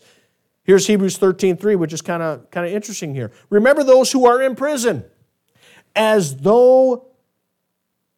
Here's 0.64 0.86
Hebrews 0.86 1.18
13 1.18 1.56
3, 1.56 1.76
which 1.76 1.92
is 1.92 2.02
kind 2.02 2.22
of 2.22 2.50
kind 2.50 2.66
of 2.66 2.72
interesting 2.72 3.14
here. 3.14 3.32
Remember 3.50 3.84
those 3.84 4.12
who 4.12 4.26
are 4.26 4.42
in 4.42 4.54
prison, 4.56 5.04
as 5.94 6.36
though 6.36 7.08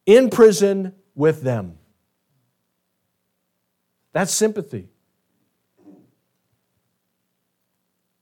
in 0.05 0.29
prison 0.29 0.93
with 1.15 1.41
them. 1.43 1.78
That's 4.11 4.31
sympathy. 4.33 4.89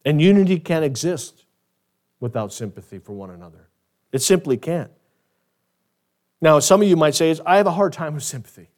And 0.06 0.22
unity 0.22 0.60
can't 0.60 0.86
exist 0.86 1.46
without 2.20 2.54
sympathy 2.54 3.00
for 3.00 3.14
one 3.14 3.30
another. 3.30 3.68
It 4.12 4.22
simply 4.22 4.58
can't. 4.58 4.92
Now, 6.40 6.60
some 6.60 6.82
of 6.82 6.88
you 6.88 6.96
might 6.96 7.16
say, 7.16 7.36
I 7.46 7.58
have 7.58 7.68
a 7.68 7.72
hard 7.72 7.94
time 7.94 8.14
with 8.14 8.24
sympathy. 8.24 8.70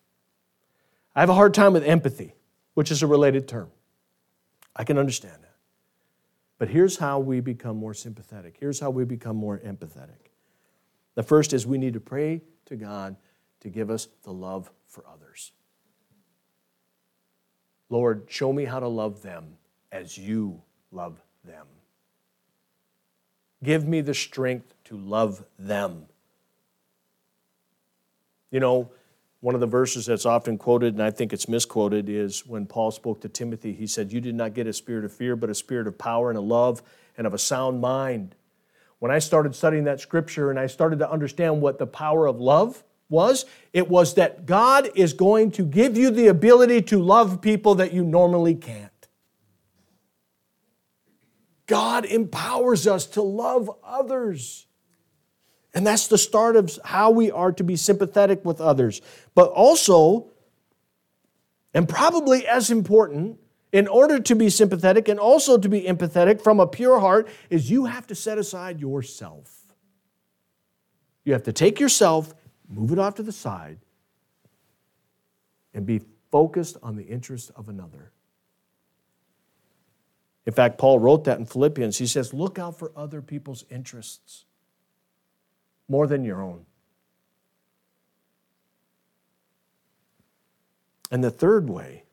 I 1.15 1.19
have 1.19 1.29
a 1.29 1.35
hard 1.35 1.53
time 1.53 1.73
with 1.73 1.83
empathy, 1.83 2.33
which 2.73 2.91
is 2.91 3.03
a 3.03 3.07
related 3.07 3.47
term. 3.47 3.69
I 4.75 4.83
can 4.83 4.97
understand 4.97 5.35
that. 5.41 5.55
But 6.57 6.69
here's 6.69 6.97
how 6.97 7.19
we 7.19 7.41
become 7.41 7.77
more 7.77 7.93
sympathetic. 7.93 8.57
Here's 8.59 8.79
how 8.79 8.89
we 8.89 9.05
become 9.05 9.35
more 9.35 9.59
empathetic. 9.59 10.31
The 11.15 11.23
first 11.23 11.53
is 11.53 11.67
we 11.67 11.77
need 11.77 11.93
to 11.93 11.99
pray 11.99 12.41
to 12.65 12.75
God 12.75 13.15
to 13.61 13.69
give 13.69 13.89
us 13.89 14.07
the 14.23 14.31
love 14.31 14.71
for 14.87 15.03
others. 15.07 15.18
Lord, 17.89 18.25
show 18.27 18.53
me 18.53 18.65
how 18.65 18.79
to 18.79 18.87
love 18.87 19.21
them 19.21 19.57
as 19.91 20.17
you 20.17 20.61
love 20.91 21.21
them. 21.43 21.65
Give 23.63 23.87
me 23.87 24.01
the 24.01 24.13
strength 24.13 24.73
to 24.85 24.97
love 24.97 25.43
them. 25.57 26.05
You 28.51 28.59
know, 28.59 28.89
one 29.41 29.55
of 29.55 29.61
the 29.61 29.67
verses 29.67 30.05
that's 30.05 30.25
often 30.25 30.57
quoted, 30.57 30.93
and 30.93 31.03
I 31.03 31.11
think 31.11 31.33
it's 31.33 31.47
misquoted, 31.47 32.09
is 32.09 32.45
when 32.45 32.65
Paul 32.65 32.91
spoke 32.91 33.21
to 33.21 33.29
Timothy. 33.29 33.73
He 33.73 33.87
said, 33.87 34.11
You 34.11 34.21
did 34.21 34.35
not 34.35 34.53
get 34.53 34.67
a 34.67 34.73
spirit 34.73 35.05
of 35.05 35.13
fear, 35.13 35.35
but 35.35 35.49
a 35.49 35.55
spirit 35.55 35.87
of 35.87 35.97
power 35.97 36.29
and 36.29 36.37
of 36.37 36.43
love 36.43 36.81
and 37.17 37.25
of 37.25 37.33
a 37.33 37.37
sound 37.37 37.81
mind. 37.81 38.35
When 38.99 39.11
I 39.11 39.19
started 39.19 39.55
studying 39.55 39.85
that 39.85 40.01
scripture 40.01 40.49
and 40.49 40.59
I 40.59 40.67
started 40.67 40.99
to 40.99 41.09
understand 41.09 41.61
what 41.61 41.79
the 41.79 41.87
power 41.87 42.27
of 42.27 42.39
love 42.39 42.83
was 43.09 43.45
it 43.73 43.89
was 43.89 44.13
that 44.15 44.45
God 44.45 44.89
is 44.95 45.13
going 45.13 45.51
to 45.51 45.63
give 45.63 45.97
you 45.97 46.11
the 46.11 46.27
ability 46.27 46.83
to 46.83 47.01
love 47.01 47.41
people 47.41 47.75
that 47.75 47.93
you 47.93 48.03
normally 48.03 48.55
can't. 48.55 48.89
God 51.65 52.05
empowers 52.05 52.87
us 52.87 53.05
to 53.07 53.21
love 53.21 53.69
others. 53.83 54.65
And 55.73 55.85
that's 55.85 56.07
the 56.07 56.17
start 56.17 56.55
of 56.55 56.79
how 56.83 57.11
we 57.11 57.29
are 57.29 57.51
to 57.51 57.63
be 57.63 57.75
sympathetic 57.75 58.43
with 58.43 58.59
others. 58.59 59.01
But 59.35 59.51
also, 59.51 60.31
and 61.73 61.87
probably 61.87 62.47
as 62.47 62.71
important, 62.71 63.39
in 63.71 63.87
order 63.87 64.19
to 64.19 64.35
be 64.35 64.49
sympathetic 64.49 65.07
and 65.07 65.19
also 65.19 65.59
to 65.59 65.69
be 65.69 65.83
empathetic 65.83 66.41
from 66.41 66.59
a 66.59 66.65
pure 66.65 66.99
heart, 66.99 67.27
is 67.51 67.69
you 67.69 67.85
have 67.85 68.07
to 68.07 68.15
set 68.15 68.39
aside 68.39 68.81
yourself. 68.81 69.55
You 71.23 71.33
have 71.33 71.43
to 71.43 71.53
take 71.53 71.79
yourself 71.79 72.33
move 72.69 72.91
it 72.91 72.99
off 72.99 73.15
to 73.15 73.23
the 73.23 73.31
side, 73.31 73.79
and 75.73 75.85
be 75.85 76.01
focused 76.31 76.77
on 76.83 76.95
the 76.95 77.03
interest 77.03 77.51
of 77.55 77.69
another. 77.69 78.11
In 80.45 80.53
fact, 80.53 80.77
Paul 80.77 80.99
wrote 80.99 81.25
that 81.25 81.37
in 81.39 81.45
Philippians. 81.45 81.97
He 81.97 82.07
says, 82.07 82.33
Look 82.33 82.57
out 82.57 82.77
for 82.79 82.91
other 82.95 83.21
people's 83.21 83.65
interests 83.69 84.45
more 85.87 86.07
than 86.07 86.23
your 86.23 86.41
own. 86.41 86.65
And 91.11 91.23
the 91.23 91.31
third 91.31 91.69
way 91.69 92.03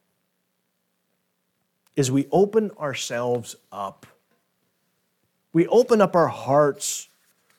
is 1.94 2.10
we 2.10 2.26
open 2.30 2.70
ourselves 2.72 3.56
up. 3.70 4.06
We 5.52 5.66
open 5.68 6.00
up 6.00 6.14
our 6.14 6.28
hearts. 6.28 7.08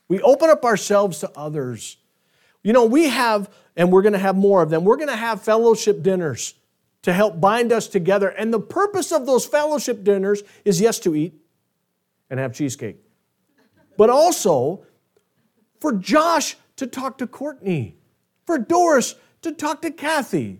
We 0.07 0.21
open 0.21 0.49
up 0.49 0.63
ourselves 0.63 1.19
to 1.19 1.31
others. 1.35 1.97
You 2.63 2.73
know, 2.73 2.85
we 2.85 3.09
have, 3.09 3.49
and 3.75 3.91
we're 3.91 4.01
going 4.01 4.13
to 4.13 4.19
have 4.19 4.35
more 4.35 4.61
of 4.61 4.69
them, 4.69 4.83
we're 4.83 4.97
going 4.97 5.09
to 5.09 5.15
have 5.15 5.41
fellowship 5.41 6.03
dinners 6.03 6.53
to 7.03 7.13
help 7.13 7.39
bind 7.39 7.71
us 7.71 7.87
together. 7.87 8.29
And 8.29 8.53
the 8.53 8.59
purpose 8.59 9.11
of 9.11 9.25
those 9.25 9.45
fellowship 9.45 10.03
dinners 10.03 10.43
is 10.65 10.81
yes, 10.81 10.99
to 10.99 11.15
eat 11.15 11.33
and 12.29 12.39
have 12.39 12.53
cheesecake, 12.53 12.97
but 13.97 14.09
also 14.09 14.85
for 15.79 15.93
Josh 15.93 16.57
to 16.75 16.87
talk 16.87 17.17
to 17.19 17.27
Courtney, 17.27 17.95
for 18.45 18.57
Doris 18.57 19.15
to 19.41 19.51
talk 19.51 19.81
to 19.83 19.91
Kathy, 19.91 20.59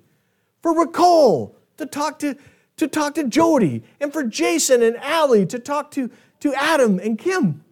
for 0.62 0.78
Ricole 0.78 1.58
to 1.78 1.86
talk 1.86 2.20
to, 2.20 2.38
to 2.78 2.88
talk 2.88 3.16
to 3.16 3.24
Jody 3.24 3.84
and 4.00 4.12
for 4.12 4.24
Jason 4.24 4.82
and 4.82 4.98
Allie 4.98 5.46
to 5.48 5.60
talk 5.60 5.92
to, 5.92 6.10
to 6.40 6.54
Adam 6.54 7.00
and 7.00 7.18
Kim. 7.18 7.64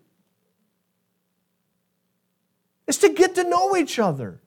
It's 2.87 2.97
to 2.99 3.09
get 3.09 3.35
to 3.35 3.43
know 3.43 3.75
each 3.75 3.99
other. 3.99 4.41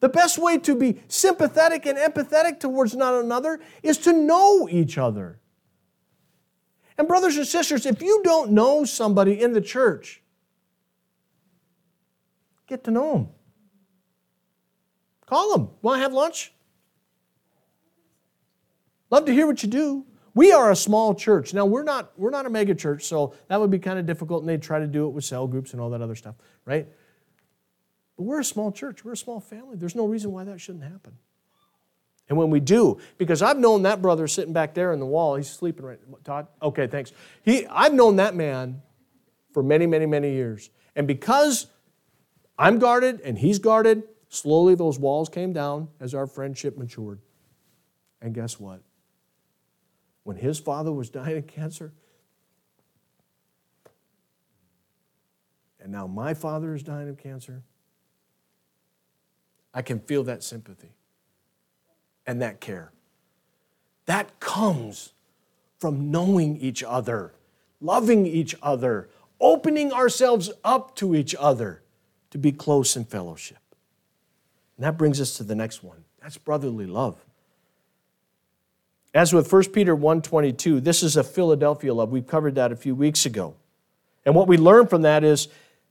The 0.00 0.08
best 0.08 0.36
way 0.36 0.58
to 0.58 0.74
be 0.74 1.00
sympathetic 1.08 1.86
and 1.86 1.96
empathetic 1.96 2.58
towards 2.58 2.94
one 2.94 3.14
another 3.14 3.60
is 3.82 3.98
to 3.98 4.12
know 4.12 4.68
each 4.68 4.98
other. 4.98 5.38
And, 6.98 7.08
brothers 7.08 7.36
and 7.36 7.46
sisters, 7.46 7.86
if 7.86 8.02
you 8.02 8.20
don't 8.22 8.50
know 8.50 8.84
somebody 8.84 9.40
in 9.40 9.52
the 9.52 9.60
church, 9.60 10.22
get 12.66 12.84
to 12.84 12.90
know 12.90 13.12
them. 13.12 13.28
Call 15.26 15.52
them. 15.52 15.70
Want 15.80 15.98
to 15.98 16.02
have 16.02 16.12
lunch? 16.12 16.52
Love 19.08 19.24
to 19.26 19.32
hear 19.32 19.46
what 19.46 19.62
you 19.62 19.68
do. 19.68 20.04
We 20.34 20.52
are 20.52 20.70
a 20.70 20.76
small 20.76 21.14
church. 21.14 21.52
Now 21.52 21.66
we're 21.66 21.82
not 21.82 22.12
we're 22.16 22.30
not 22.30 22.46
a 22.46 22.50
mega 22.50 22.74
church, 22.74 23.04
so 23.04 23.34
that 23.48 23.60
would 23.60 23.70
be 23.70 23.78
kind 23.78 23.98
of 23.98 24.06
difficult, 24.06 24.42
and 24.42 24.48
they'd 24.48 24.62
try 24.62 24.78
to 24.78 24.86
do 24.86 25.06
it 25.06 25.10
with 25.10 25.24
cell 25.24 25.46
groups 25.46 25.72
and 25.72 25.80
all 25.80 25.90
that 25.90 26.00
other 26.00 26.14
stuff, 26.14 26.36
right? 26.64 26.86
But 28.16 28.24
we're 28.24 28.40
a 28.40 28.44
small 28.44 28.72
church, 28.72 29.04
we're 29.04 29.12
a 29.12 29.16
small 29.16 29.40
family. 29.40 29.76
There's 29.76 29.96
no 29.96 30.06
reason 30.06 30.32
why 30.32 30.44
that 30.44 30.60
shouldn't 30.60 30.84
happen. 30.84 31.18
And 32.28 32.38
when 32.38 32.50
we 32.50 32.60
do, 32.60 32.98
because 33.18 33.42
I've 33.42 33.58
known 33.58 33.82
that 33.82 34.00
brother 34.00 34.26
sitting 34.26 34.52
back 34.52 34.74
there 34.74 34.92
in 34.92 35.00
the 35.00 35.06
wall, 35.06 35.36
he's 35.36 35.50
sleeping 35.50 35.84
right. 35.84 35.98
Todd? 36.24 36.46
Okay, 36.62 36.86
thanks. 36.86 37.12
He, 37.42 37.66
I've 37.66 37.92
known 37.92 38.16
that 38.16 38.34
man 38.34 38.80
for 39.52 39.62
many, 39.62 39.86
many, 39.86 40.06
many 40.06 40.32
years. 40.32 40.70
And 40.96 41.06
because 41.06 41.66
I'm 42.58 42.78
guarded 42.78 43.20
and 43.20 43.36
he's 43.36 43.58
guarded, 43.58 44.04
slowly 44.28 44.74
those 44.74 44.98
walls 44.98 45.28
came 45.28 45.52
down 45.52 45.88
as 46.00 46.14
our 46.14 46.26
friendship 46.26 46.78
matured. 46.78 47.20
And 48.22 48.34
guess 48.34 48.58
what? 48.58 48.80
When 50.24 50.36
his 50.36 50.58
father 50.58 50.92
was 50.92 51.10
dying 51.10 51.38
of 51.38 51.46
cancer, 51.46 51.92
and 55.80 55.90
now 55.90 56.06
my 56.06 56.34
father 56.34 56.74
is 56.74 56.82
dying 56.82 57.08
of 57.08 57.18
cancer, 57.18 57.62
I 59.74 59.82
can 59.82 59.98
feel 60.00 60.22
that 60.24 60.42
sympathy 60.42 60.92
and 62.26 62.40
that 62.42 62.60
care. 62.60 62.92
That 64.06 64.38
comes 64.38 65.12
from 65.78 66.10
knowing 66.10 66.56
each 66.58 66.82
other, 66.82 67.34
loving 67.80 68.26
each 68.26 68.54
other, 68.62 69.08
opening 69.40 69.92
ourselves 69.92 70.52
up 70.62 70.94
to 70.96 71.16
each 71.16 71.34
other 71.38 71.82
to 72.30 72.38
be 72.38 72.52
close 72.52 72.96
in 72.96 73.04
fellowship. 73.04 73.58
And 74.76 74.86
that 74.86 74.96
brings 74.96 75.20
us 75.20 75.36
to 75.38 75.44
the 75.44 75.54
next 75.54 75.82
one. 75.82 76.04
That's 76.20 76.38
brotherly 76.38 76.86
love. 76.86 77.16
As 79.14 79.32
with 79.32 79.50
1 79.50 79.72
Peter 79.72 79.94
1:22, 79.94 80.80
this 80.80 81.02
is 81.02 81.16
a 81.16 81.24
Philadelphia 81.24 81.92
love. 81.92 82.10
We've 82.10 82.26
covered 82.26 82.54
that 82.54 82.72
a 82.72 82.76
few 82.76 82.94
weeks 82.94 83.26
ago. 83.26 83.54
And 84.24 84.34
what 84.34 84.48
we 84.48 84.56
learn 84.56 84.86
from 84.86 85.02
that 85.02 85.24
is 85.24 85.48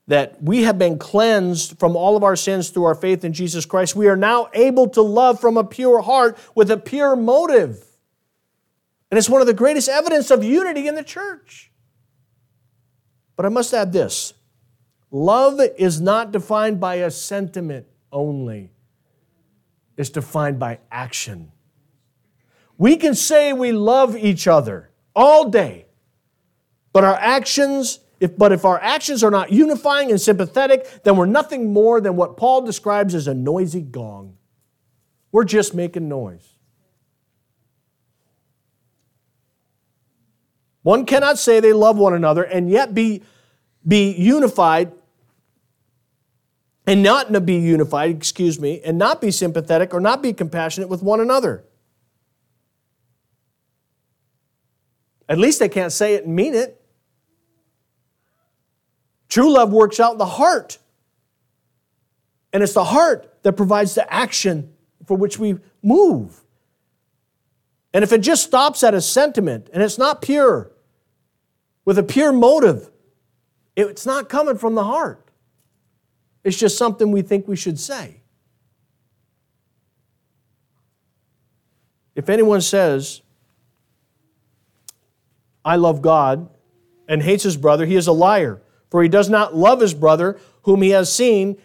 that 0.07 0.41
we 0.41 0.63
have 0.63 0.79
been 0.79 0.97
cleansed 0.97 1.79
from 1.79 1.95
all 1.95 2.17
of 2.17 2.23
our 2.23 2.35
sins 2.35 2.69
through 2.69 2.85
our 2.85 2.95
faith 2.95 3.23
in 3.23 3.33
Jesus 3.33 3.65
Christ, 3.65 3.95
we 3.95 4.07
are 4.07 4.17
now 4.17 4.49
able 4.53 4.89
to 4.89 5.01
love 5.01 5.39
from 5.39 5.57
a 5.57 5.63
pure 5.63 6.01
heart 6.01 6.37
with 6.55 6.71
a 6.71 6.77
pure 6.77 7.15
motive. 7.15 7.85
And 9.09 9.17
it's 9.17 9.29
one 9.29 9.41
of 9.41 9.47
the 9.47 9.53
greatest 9.53 9.89
evidence 9.89 10.31
of 10.31 10.43
unity 10.43 10.87
in 10.87 10.95
the 10.95 11.03
church. 11.03 11.71
But 13.35 13.45
I 13.45 13.49
must 13.49 13.73
add 13.73 13.93
this 13.93 14.33
love 15.11 15.59
is 15.77 16.01
not 16.01 16.31
defined 16.31 16.79
by 16.79 16.95
a 16.95 17.11
sentiment 17.11 17.85
only, 18.11 18.71
it's 19.97 20.09
defined 20.09 20.59
by 20.59 20.79
action. 20.91 21.51
We 22.81 22.97
can 22.97 23.13
say 23.13 23.53
we 23.53 23.73
love 23.73 24.17
each 24.17 24.47
other 24.47 24.89
all 25.15 25.49
day, 25.49 25.85
but 26.91 27.03
our 27.03 27.13
actions 27.13 27.99
if, 28.19 28.35
but 28.35 28.51
if 28.51 28.65
our 28.65 28.79
actions 28.81 29.23
are 29.23 29.29
not 29.29 29.51
unifying 29.51 30.09
and 30.09 30.19
sympathetic, 30.19 31.03
then 31.03 31.15
we're 31.15 31.27
nothing 31.27 31.71
more 31.73 32.01
than 32.01 32.15
what 32.15 32.37
Paul 32.37 32.63
describes 32.63 33.13
as 33.13 33.27
a 33.27 33.35
noisy 33.35 33.81
gong. 33.81 34.35
We're 35.31 35.43
just 35.43 35.75
making 35.75 36.09
noise. 36.09 36.55
One 40.81 41.05
cannot 41.05 41.37
say 41.37 41.59
they 41.59 41.73
love 41.73 41.99
one 41.99 42.15
another 42.15 42.41
and 42.41 42.67
yet 42.67 42.95
be, 42.95 43.21
be 43.87 44.11
unified 44.11 44.91
and 46.87 47.03
not 47.03 47.45
be 47.45 47.57
unified, 47.57 48.09
excuse 48.09 48.59
me, 48.59 48.81
and 48.83 48.97
not 48.97 49.21
be 49.21 49.29
sympathetic 49.29 49.93
or 49.93 49.99
not 49.99 50.23
be 50.23 50.33
compassionate 50.33 50.89
with 50.89 51.03
one 51.03 51.19
another. 51.19 51.63
At 55.31 55.37
least 55.37 55.59
they 55.59 55.69
can't 55.69 55.93
say 55.93 56.15
it 56.15 56.25
and 56.25 56.35
mean 56.35 56.53
it. 56.53 56.77
True 59.29 59.49
love 59.49 59.71
works 59.71 59.97
out 59.97 60.11
in 60.11 60.17
the 60.17 60.25
heart. 60.25 60.77
And 62.51 62.61
it's 62.61 62.73
the 62.73 62.83
heart 62.83 63.41
that 63.43 63.53
provides 63.53 63.95
the 63.95 64.13
action 64.13 64.73
for 65.05 65.15
which 65.15 65.39
we 65.39 65.57
move. 65.81 66.41
And 67.93 68.03
if 68.03 68.11
it 68.11 68.19
just 68.19 68.43
stops 68.43 68.83
at 68.83 68.93
a 68.93 68.99
sentiment 68.99 69.69
and 69.71 69.81
it's 69.81 69.97
not 69.97 70.21
pure, 70.21 70.73
with 71.85 71.97
a 71.97 72.03
pure 72.03 72.33
motive, 72.33 72.91
it's 73.77 74.05
not 74.05 74.27
coming 74.27 74.57
from 74.57 74.75
the 74.75 74.83
heart. 74.83 75.31
It's 76.43 76.57
just 76.57 76.77
something 76.77 77.09
we 77.09 77.21
think 77.21 77.47
we 77.47 77.55
should 77.55 77.79
say. 77.79 78.19
If 82.15 82.27
anyone 82.27 82.59
says, 82.59 83.21
I 85.63 85.75
love 85.75 86.01
God, 86.01 86.49
and 87.07 87.21
hates 87.21 87.43
his 87.43 87.57
brother, 87.57 87.85
he 87.85 87.95
is 87.95 88.07
a 88.07 88.11
liar. 88.11 88.61
For 88.89 89.03
he 89.03 89.09
does 89.09 89.29
not 89.29 89.55
love 89.55 89.79
his 89.79 89.93
brother 89.93 90.39
whom 90.63 90.81
he 90.81 90.89
has 90.89 91.13
seen, 91.13 91.57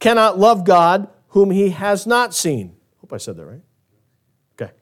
cannot 0.00 0.38
love 0.38 0.64
God 0.64 1.08
whom 1.28 1.50
he 1.50 1.70
has 1.70 2.06
not 2.06 2.34
seen. 2.34 2.76
Hope 3.00 3.12
I 3.12 3.16
said 3.18 3.36
that 3.36 3.46
right. 3.46 3.62
Okay. 4.60 4.72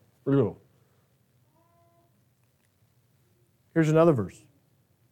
Here's 3.75 3.89
another 3.91 4.13
verse. 4.13 4.43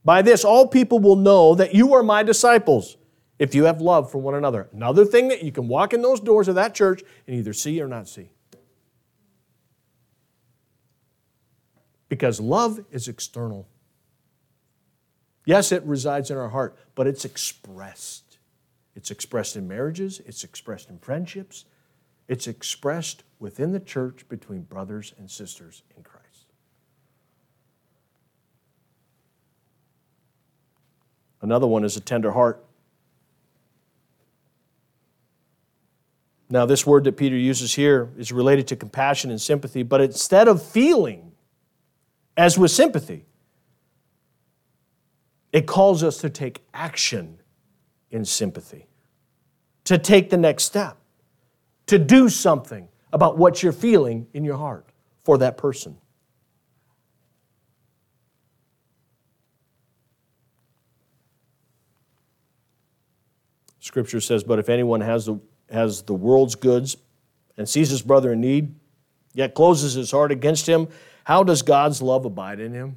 By 0.05 0.23
this, 0.23 0.45
all 0.45 0.69
people 0.69 0.99
will 0.99 1.17
know 1.17 1.55
that 1.55 1.75
you 1.75 1.95
are 1.95 2.03
my 2.03 2.23
disciples 2.23 2.97
if 3.39 3.55
you 3.55 3.65
have 3.65 3.81
love 3.81 4.11
for 4.11 4.19
one 4.19 4.35
another. 4.35 4.69
Another 4.73 5.05
thing 5.05 5.29
that 5.29 5.43
you 5.43 5.53
can 5.53 5.69
walk 5.69 5.93
in 5.93 6.03
those 6.03 6.21
doors 6.21 6.49
of 6.49 6.55
that 6.55 6.75
church 6.75 7.03
and 7.27 7.37
either 7.37 7.53
see 7.53 7.81
or 7.81 7.89
not 7.89 8.09
see. 8.09 8.31
Because 12.09 12.41
love 12.41 12.85
is 12.91 13.09
external. 13.09 13.67
Yes, 15.45 15.73
it 15.73 15.83
resides 15.85 16.31
in 16.31 16.37
our 16.37 16.49
heart, 16.49 16.77
but 16.95 17.07
it's 17.07 17.25
expressed. 17.25 18.39
It's 18.97 19.11
expressed 19.11 19.57
in 19.57 19.67
marriages, 19.67 20.21
it's 20.25 20.45
expressed 20.45 20.89
in 20.89 20.99
friendships, 20.99 21.65
it's 22.29 22.47
expressed 22.47 23.25
within 23.39 23.73
the 23.73 23.81
church 23.81 24.27
between 24.29 24.63
brothers 24.63 25.13
and 25.19 25.31
sisters 25.31 25.83
in 25.97 26.03
Christ. 26.03 26.25
Another 31.43 31.67
one 31.67 31.85
is 31.85 31.97
a 31.97 32.01
tender 32.01 32.31
heart. 32.31 32.65
Now, 36.49 36.65
this 36.65 36.87
word 36.87 37.05
that 37.05 37.17
Peter 37.17 37.37
uses 37.37 37.75
here 37.75 38.11
is 38.17 38.33
related 38.33 38.69
to 38.69 38.77
compassion 38.77 39.31
and 39.31 39.41
sympathy, 39.41 39.83
but 39.83 40.01
instead 40.01 40.47
of 40.47 40.63
feeling, 40.63 41.33
as 42.37 42.59
with 42.59 42.71
sympathy, 42.71 43.27
it 45.53 45.67
calls 45.67 46.03
us 46.03 46.19
to 46.19 46.31
take 46.31 46.65
action 46.75 47.39
in 48.11 48.25
sympathy, 48.25 48.89
to 49.85 49.99
take 49.99 50.31
the 50.31 50.37
next 50.37 50.65
step, 50.65 50.97
to 51.87 51.99
do 51.99 52.29
something 52.29 52.89
about 53.13 53.39
what 53.39 53.63
you're 53.63 53.73
feeling 53.73 54.27
in 54.35 54.45
your 54.45 54.57
heart 54.57 54.87
for 55.23 55.39
that 55.39 55.57
person. 55.57 55.97
Scripture 63.79 64.21
says, 64.21 64.43
But 64.43 64.59
if 64.59 64.69
anyone 64.69 65.03
has 65.03 65.27
the, 65.27 65.39
has 65.71 66.03
the 66.03 66.15
world's 66.15 66.55
goods 66.55 66.97
and 67.57 67.69
sees 67.69 67.91
his 67.91 68.03
brother 68.03 68.33
in 68.33 68.41
need, 68.41 68.75
yet 69.35 69.55
closes 69.55 69.95
his 69.95 70.11
heart 70.11 70.33
against 70.33 70.67
him, 70.67 70.89
how 71.25 71.43
does 71.43 71.63
God's 71.63 72.01
love 72.01 72.25
abide 72.25 72.61
in 72.61 72.73
him? 72.73 72.97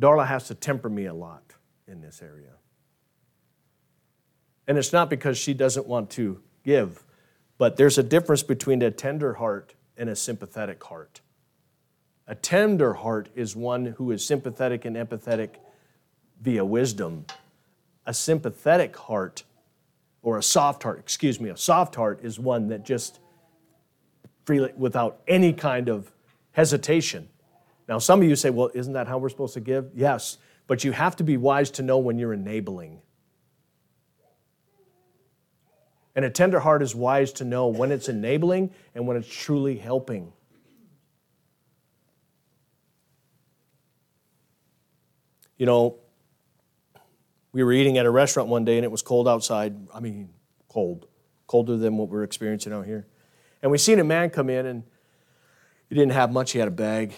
Darla 0.00 0.26
has 0.26 0.46
to 0.48 0.54
temper 0.54 0.88
me 0.88 1.06
a 1.06 1.14
lot 1.14 1.54
in 1.86 2.00
this 2.00 2.22
area. 2.22 2.52
And 4.66 4.76
it's 4.78 4.92
not 4.92 5.10
because 5.10 5.38
she 5.38 5.54
doesn't 5.54 5.86
want 5.86 6.10
to 6.10 6.40
give, 6.64 7.04
but 7.56 7.76
there's 7.76 7.98
a 7.98 8.02
difference 8.02 8.42
between 8.42 8.82
a 8.82 8.90
tender 8.90 9.34
heart 9.34 9.74
and 9.96 10.08
a 10.08 10.16
sympathetic 10.16 10.82
heart. 10.84 11.20
A 12.26 12.34
tender 12.34 12.94
heart 12.94 13.30
is 13.34 13.56
one 13.56 13.86
who 13.96 14.12
is 14.12 14.24
sympathetic 14.24 14.84
and 14.84 14.96
empathetic 14.96 15.56
via 16.40 16.64
wisdom. 16.64 17.24
A 18.06 18.14
sympathetic 18.14 18.96
heart, 18.96 19.44
or 20.22 20.38
a 20.38 20.42
soft 20.42 20.82
heart, 20.82 20.98
excuse 20.98 21.40
me, 21.40 21.48
a 21.48 21.56
soft 21.56 21.94
heart 21.94 22.20
is 22.22 22.38
one 22.38 22.68
that 22.68 22.84
just 22.84 23.18
freely 24.48 24.72
without 24.78 25.20
any 25.28 25.52
kind 25.52 25.90
of 25.90 26.10
hesitation. 26.52 27.28
Now, 27.86 27.98
some 27.98 28.22
of 28.22 28.26
you 28.26 28.34
say, 28.34 28.48
well, 28.48 28.70
isn't 28.72 28.94
that 28.94 29.06
how 29.06 29.18
we're 29.18 29.28
supposed 29.28 29.52
to 29.54 29.60
give? 29.60 29.90
Yes, 29.94 30.38
but 30.66 30.84
you 30.84 30.92
have 30.92 31.16
to 31.16 31.22
be 31.22 31.36
wise 31.36 31.70
to 31.72 31.82
know 31.82 31.98
when 31.98 32.18
you're 32.18 32.32
enabling. 32.32 33.02
And 36.16 36.24
a 36.24 36.30
tender 36.30 36.60
heart 36.60 36.82
is 36.82 36.94
wise 36.94 37.30
to 37.34 37.44
know 37.44 37.66
when 37.66 37.92
it's 37.92 38.08
enabling 38.08 38.70
and 38.94 39.06
when 39.06 39.18
it's 39.18 39.28
truly 39.28 39.76
helping. 39.76 40.32
You 45.58 45.66
know, 45.66 45.98
we 47.52 47.62
were 47.62 47.72
eating 47.72 47.98
at 47.98 48.06
a 48.06 48.10
restaurant 48.10 48.48
one 48.48 48.64
day 48.64 48.78
and 48.78 48.84
it 48.86 48.90
was 48.90 49.02
cold 49.02 49.28
outside. 49.28 49.76
I 49.92 50.00
mean, 50.00 50.30
cold, 50.70 51.06
colder 51.46 51.76
than 51.76 51.98
what 51.98 52.08
we're 52.08 52.24
experiencing 52.24 52.72
out 52.72 52.86
here. 52.86 53.08
And 53.62 53.70
we 53.72 53.78
seen 53.78 53.98
a 53.98 54.04
man 54.04 54.30
come 54.30 54.48
in 54.50 54.66
and 54.66 54.84
he 55.88 55.94
didn't 55.94 56.12
have 56.12 56.32
much. 56.32 56.52
He 56.52 56.58
had 56.58 56.68
a 56.68 56.72
bag, 56.72 57.12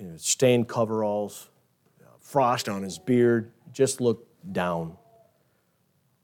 you 0.00 0.06
know, 0.06 0.16
stained 0.16 0.68
coveralls, 0.68 1.48
frost 2.20 2.68
on 2.68 2.82
his 2.82 2.98
beard, 2.98 3.52
just 3.72 4.00
looked 4.00 4.28
down. 4.52 4.96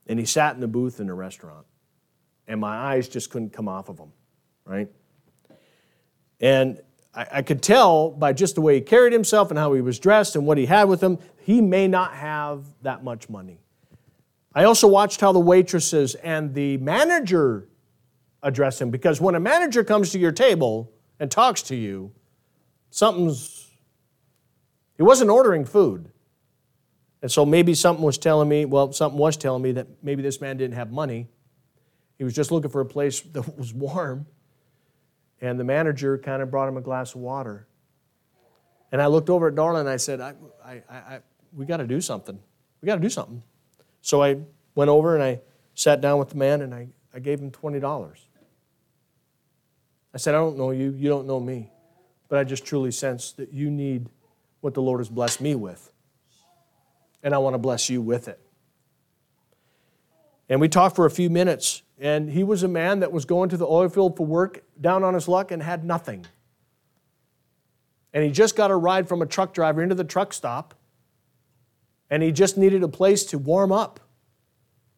And 0.07 0.17
he 0.17 0.25
sat 0.25 0.55
in 0.55 0.61
the 0.61 0.67
booth 0.67 0.99
in 0.99 1.07
the 1.07 1.13
restaurant. 1.13 1.65
And 2.47 2.59
my 2.59 2.75
eyes 2.75 3.07
just 3.07 3.29
couldn't 3.29 3.53
come 3.53 3.67
off 3.67 3.89
of 3.89 3.99
him, 3.99 4.11
right? 4.65 4.89
And 6.39 6.81
I, 7.13 7.27
I 7.33 7.41
could 7.43 7.61
tell 7.61 8.09
by 8.09 8.33
just 8.33 8.55
the 8.55 8.61
way 8.61 8.75
he 8.75 8.81
carried 8.81 9.13
himself 9.13 9.51
and 9.51 9.59
how 9.59 9.73
he 9.73 9.81
was 9.81 9.99
dressed 9.99 10.35
and 10.35 10.47
what 10.47 10.57
he 10.57 10.65
had 10.65 10.85
with 10.85 11.01
him, 11.01 11.19
he 11.41 11.61
may 11.61 11.87
not 11.87 12.13
have 12.13 12.65
that 12.81 13.03
much 13.03 13.29
money. 13.29 13.59
I 14.55 14.63
also 14.63 14.87
watched 14.87 15.21
how 15.21 15.31
the 15.31 15.39
waitresses 15.39 16.15
and 16.15 16.55
the 16.55 16.77
manager 16.77 17.68
address 18.41 18.81
him 18.81 18.89
because 18.89 19.19
when 19.19 19.35
a 19.35 19.39
manager 19.39 19.83
comes 19.83 20.11
to 20.11 20.19
your 20.19 20.31
table 20.31 20.91
and 21.19 21.29
talks 21.29 21.61
to 21.63 21.75
you, 21.75 22.11
something's, 22.89 23.69
he 24.97 25.03
wasn't 25.03 25.29
ordering 25.29 25.65
food. 25.65 26.09
And 27.21 27.31
so 27.31 27.45
maybe 27.45 27.73
something 27.73 28.03
was 28.03 28.17
telling 28.17 28.47
me, 28.47 28.65
well, 28.65 28.93
something 28.93 29.19
was 29.19 29.35
telling 29.35 29.61
me 29.61 29.73
that 29.73 29.87
maybe 30.01 30.21
this 30.21 30.39
man 30.39 30.57
didn't 30.57 30.75
have 30.75 30.91
money. 30.91 31.27
He 32.17 32.23
was 32.23 32.33
just 32.33 32.51
looking 32.51 32.69
for 32.69 32.81
a 32.81 32.85
place 32.85 33.21
that 33.33 33.57
was 33.57 33.73
warm. 33.73 34.25
And 35.41 35.59
the 35.59 35.63
manager 35.63 36.17
kind 36.17 36.41
of 36.41 36.51
brought 36.51 36.67
him 36.67 36.77
a 36.77 36.81
glass 36.81 37.15
of 37.15 37.21
water. 37.21 37.67
And 38.91 39.01
I 39.01 39.07
looked 39.07 39.29
over 39.29 39.47
at 39.47 39.55
Darla 39.55 39.79
and 39.79 39.89
I 39.89 39.97
said, 39.97 40.19
I, 40.19 40.33
I, 40.65 40.81
I, 40.89 41.19
we 41.53 41.65
got 41.65 41.77
to 41.77 41.87
do 41.87 42.01
something. 42.01 42.39
We 42.81 42.87
got 42.87 42.95
to 42.95 43.01
do 43.01 43.09
something. 43.09 43.43
So 44.01 44.23
I 44.23 44.37
went 44.75 44.89
over 44.89 45.15
and 45.15 45.23
I 45.23 45.41
sat 45.75 46.01
down 46.01 46.19
with 46.19 46.29
the 46.29 46.37
man 46.37 46.61
and 46.61 46.73
I, 46.73 46.87
I 47.13 47.19
gave 47.19 47.39
him 47.39 47.51
$20. 47.51 48.15
I 50.13 50.17
said, 50.17 50.33
I 50.33 50.39
don't 50.39 50.57
know 50.57 50.71
you, 50.71 50.91
you 50.97 51.09
don't 51.09 51.27
know 51.27 51.39
me, 51.39 51.71
but 52.27 52.39
I 52.39 52.43
just 52.43 52.65
truly 52.65 52.91
sense 52.91 53.31
that 53.33 53.53
you 53.53 53.69
need 53.69 54.09
what 54.61 54.73
the 54.73 54.81
Lord 54.81 54.99
has 54.99 55.09
blessed 55.09 55.41
me 55.41 55.55
with. 55.55 55.91
And 57.21 57.33
I 57.33 57.37
want 57.37 57.53
to 57.53 57.59
bless 57.59 57.89
you 57.89 58.01
with 58.01 58.27
it. 58.27 58.39
And 60.47 60.59
we 60.59 60.67
talked 60.67 60.95
for 60.95 61.05
a 61.05 61.11
few 61.11 61.29
minutes, 61.29 61.83
and 61.99 62.31
he 62.31 62.43
was 62.43 62.63
a 62.63 62.67
man 62.67 63.01
that 63.01 63.11
was 63.11 63.25
going 63.25 63.49
to 63.49 63.57
the 63.57 63.67
oil 63.67 63.87
field 63.87 64.17
for 64.17 64.25
work, 64.25 64.63
down 64.81 65.03
on 65.03 65.13
his 65.13 65.27
luck, 65.27 65.51
and 65.51 65.61
had 65.61 65.85
nothing. 65.85 66.25
And 68.13 68.23
he 68.23 68.31
just 68.31 68.55
got 68.55 68.71
a 68.71 68.75
ride 68.75 69.07
from 69.07 69.21
a 69.21 69.27
truck 69.27 69.53
driver 69.53 69.83
into 69.83 69.93
the 69.93 70.03
truck 70.03 70.33
stop, 70.33 70.73
and 72.09 72.23
he 72.23 72.31
just 72.31 72.57
needed 72.57 72.81
a 72.81 72.87
place 72.87 73.23
to 73.25 73.37
warm 73.37 73.71
up. 73.71 73.99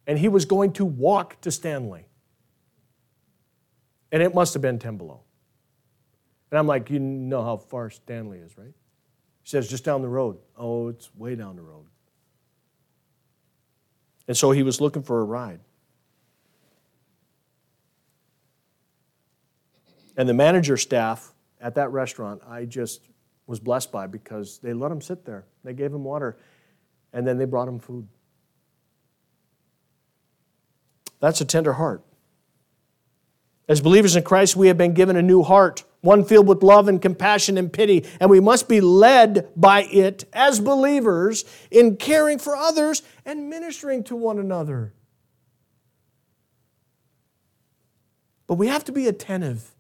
And 0.08 0.18
he 0.18 0.30
was 0.30 0.46
going 0.46 0.72
to 0.74 0.86
walk 0.86 1.40
to 1.42 1.52
Stanley 1.52 2.08
and 4.12 4.22
it 4.22 4.34
must 4.36 4.54
have 4.54 4.62
been 4.62 4.80
10 4.80 4.98
below. 4.98 5.22
And 6.52 6.60
I'm 6.60 6.68
like, 6.68 6.90
you 6.90 7.00
know 7.00 7.44
how 7.44 7.58
far 7.58 7.90
Stanley 7.90 8.40
is, 8.40 8.58
right? 8.58 8.74
He 9.44 9.50
says, 9.50 9.70
just 9.70 9.84
down 9.84 10.02
the 10.02 10.10
road. 10.10 10.38
Oh, 10.58 10.90
it's 10.90 11.14
way 11.16 11.36
down 11.36 11.56
the 11.56 11.62
road. 11.62 11.86
And 14.28 14.38
so 14.38 14.52
he 14.52 14.64
was 14.64 14.80
looking 14.80 15.02
for 15.02 15.22
a 15.22 15.24
ride. 15.24 15.60
And 20.18 20.28
the 20.28 20.34
manager 20.34 20.78
staff 20.78 21.34
at 21.60 21.76
that 21.76 21.92
restaurant, 21.92 22.42
I 22.48 22.66
just 22.66 23.02
was 23.48 23.60
blessed 23.60 23.92
by 23.92 24.08
because 24.08 24.60
they 24.60 24.74
let 24.74 24.92
him 24.92 25.02
sit 25.02 25.26
there. 25.26 25.46
They 25.64 25.74
gave 25.74 25.94
him 25.94 26.04
water, 26.04 26.38
and 27.14 27.26
then 27.26 27.38
they 27.38 27.46
brought 27.46 27.68
him 27.68 27.80
food. 27.80 28.08
That's 31.20 31.40
a 31.42 31.46
tender 31.46 31.74
heart. 31.74 32.04
As 33.72 33.80
believers 33.80 34.18
in 34.18 34.24
Christ, 34.24 34.58
we 34.58 34.68
have 34.68 34.78
been 34.78 34.94
given 34.94 35.16
a 35.16 35.22
new 35.22 35.44
heart, 35.44 35.86
one 36.02 36.26
filled 36.26 36.46
with 36.46 36.62
love 36.62 36.90
and 36.90 37.02
compassion 37.02 37.58
and 37.58 37.72
pity, 37.72 38.06
and 38.20 38.30
we 38.30 38.42
must 38.42 38.68
be 38.68 38.82
led 38.82 39.48
by 39.56 39.84
it 39.84 40.26
as 40.34 40.60
believers 40.60 41.46
in 41.72 41.96
caring 41.96 42.38
for 42.38 42.54
others 42.54 43.02
and 43.24 43.50
ministering 43.50 44.04
to 44.04 44.16
one 44.18 44.40
another. 44.40 44.94
But 48.46 48.56
we 48.56 48.68
have 48.68 48.84
to 48.84 48.92
be 48.92 49.08
attentive 49.08 49.74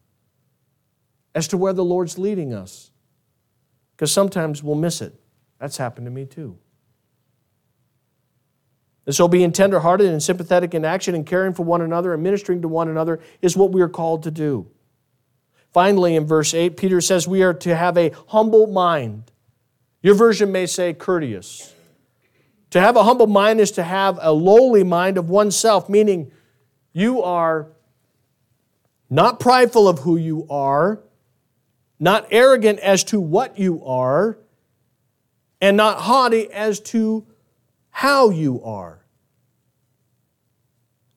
as 1.35 1.49
to 1.49 1.57
where 1.57 1.73
the 1.73 1.83
Lord's 1.83 2.17
leading 2.17 2.53
us, 2.53 2.91
because 3.91 4.13
sometimes 4.13 4.63
we'll 4.63 4.75
miss 4.75 5.01
it. 5.01 5.19
That's 5.59 5.75
happened 5.75 6.05
to 6.05 6.11
me 6.11 6.25
too. 6.25 6.57
And 9.05 9.15
so 9.15 9.27
being 9.27 9.51
tenderhearted 9.51 10.07
and 10.07 10.21
sympathetic 10.21 10.73
in 10.73 10.85
action 10.85 11.15
and 11.15 11.25
caring 11.25 11.53
for 11.53 11.63
one 11.63 11.81
another 11.81 12.13
and 12.13 12.21
ministering 12.21 12.61
to 12.61 12.67
one 12.67 12.87
another 12.87 13.19
is 13.41 13.57
what 13.57 13.71
we 13.71 13.81
are 13.81 13.89
called 13.89 14.23
to 14.23 14.31
do. 14.31 14.67
Finally, 15.71 16.15
in 16.15 16.25
verse 16.25 16.53
8, 16.53 16.77
Peter 16.77 17.01
says 17.01 17.27
we 17.27 17.41
are 17.43 17.53
to 17.53 17.75
have 17.75 17.97
a 17.97 18.11
humble 18.27 18.67
mind. 18.67 19.31
Your 20.01 20.15
version 20.15 20.51
may 20.51 20.65
say 20.65 20.93
courteous. 20.93 21.73
To 22.71 22.79
have 22.79 22.95
a 22.95 23.03
humble 23.03 23.27
mind 23.27 23.59
is 23.59 23.71
to 23.71 23.83
have 23.83 24.19
a 24.21 24.31
lowly 24.31 24.83
mind 24.83 25.17
of 25.17 25.29
oneself, 25.29 25.89
meaning 25.89 26.31
you 26.93 27.21
are 27.21 27.67
not 29.09 29.39
prideful 29.39 29.87
of 29.87 29.99
who 29.99 30.15
you 30.17 30.47
are, 30.49 31.01
not 31.99 32.27
arrogant 32.31 32.79
as 32.79 33.03
to 33.05 33.19
what 33.19 33.59
you 33.59 33.83
are, 33.85 34.37
and 35.59 35.77
not 35.77 35.99
haughty 35.99 36.51
as 36.51 36.79
to 36.79 37.25
how 37.91 38.29
you 38.29 38.63
are. 38.63 39.05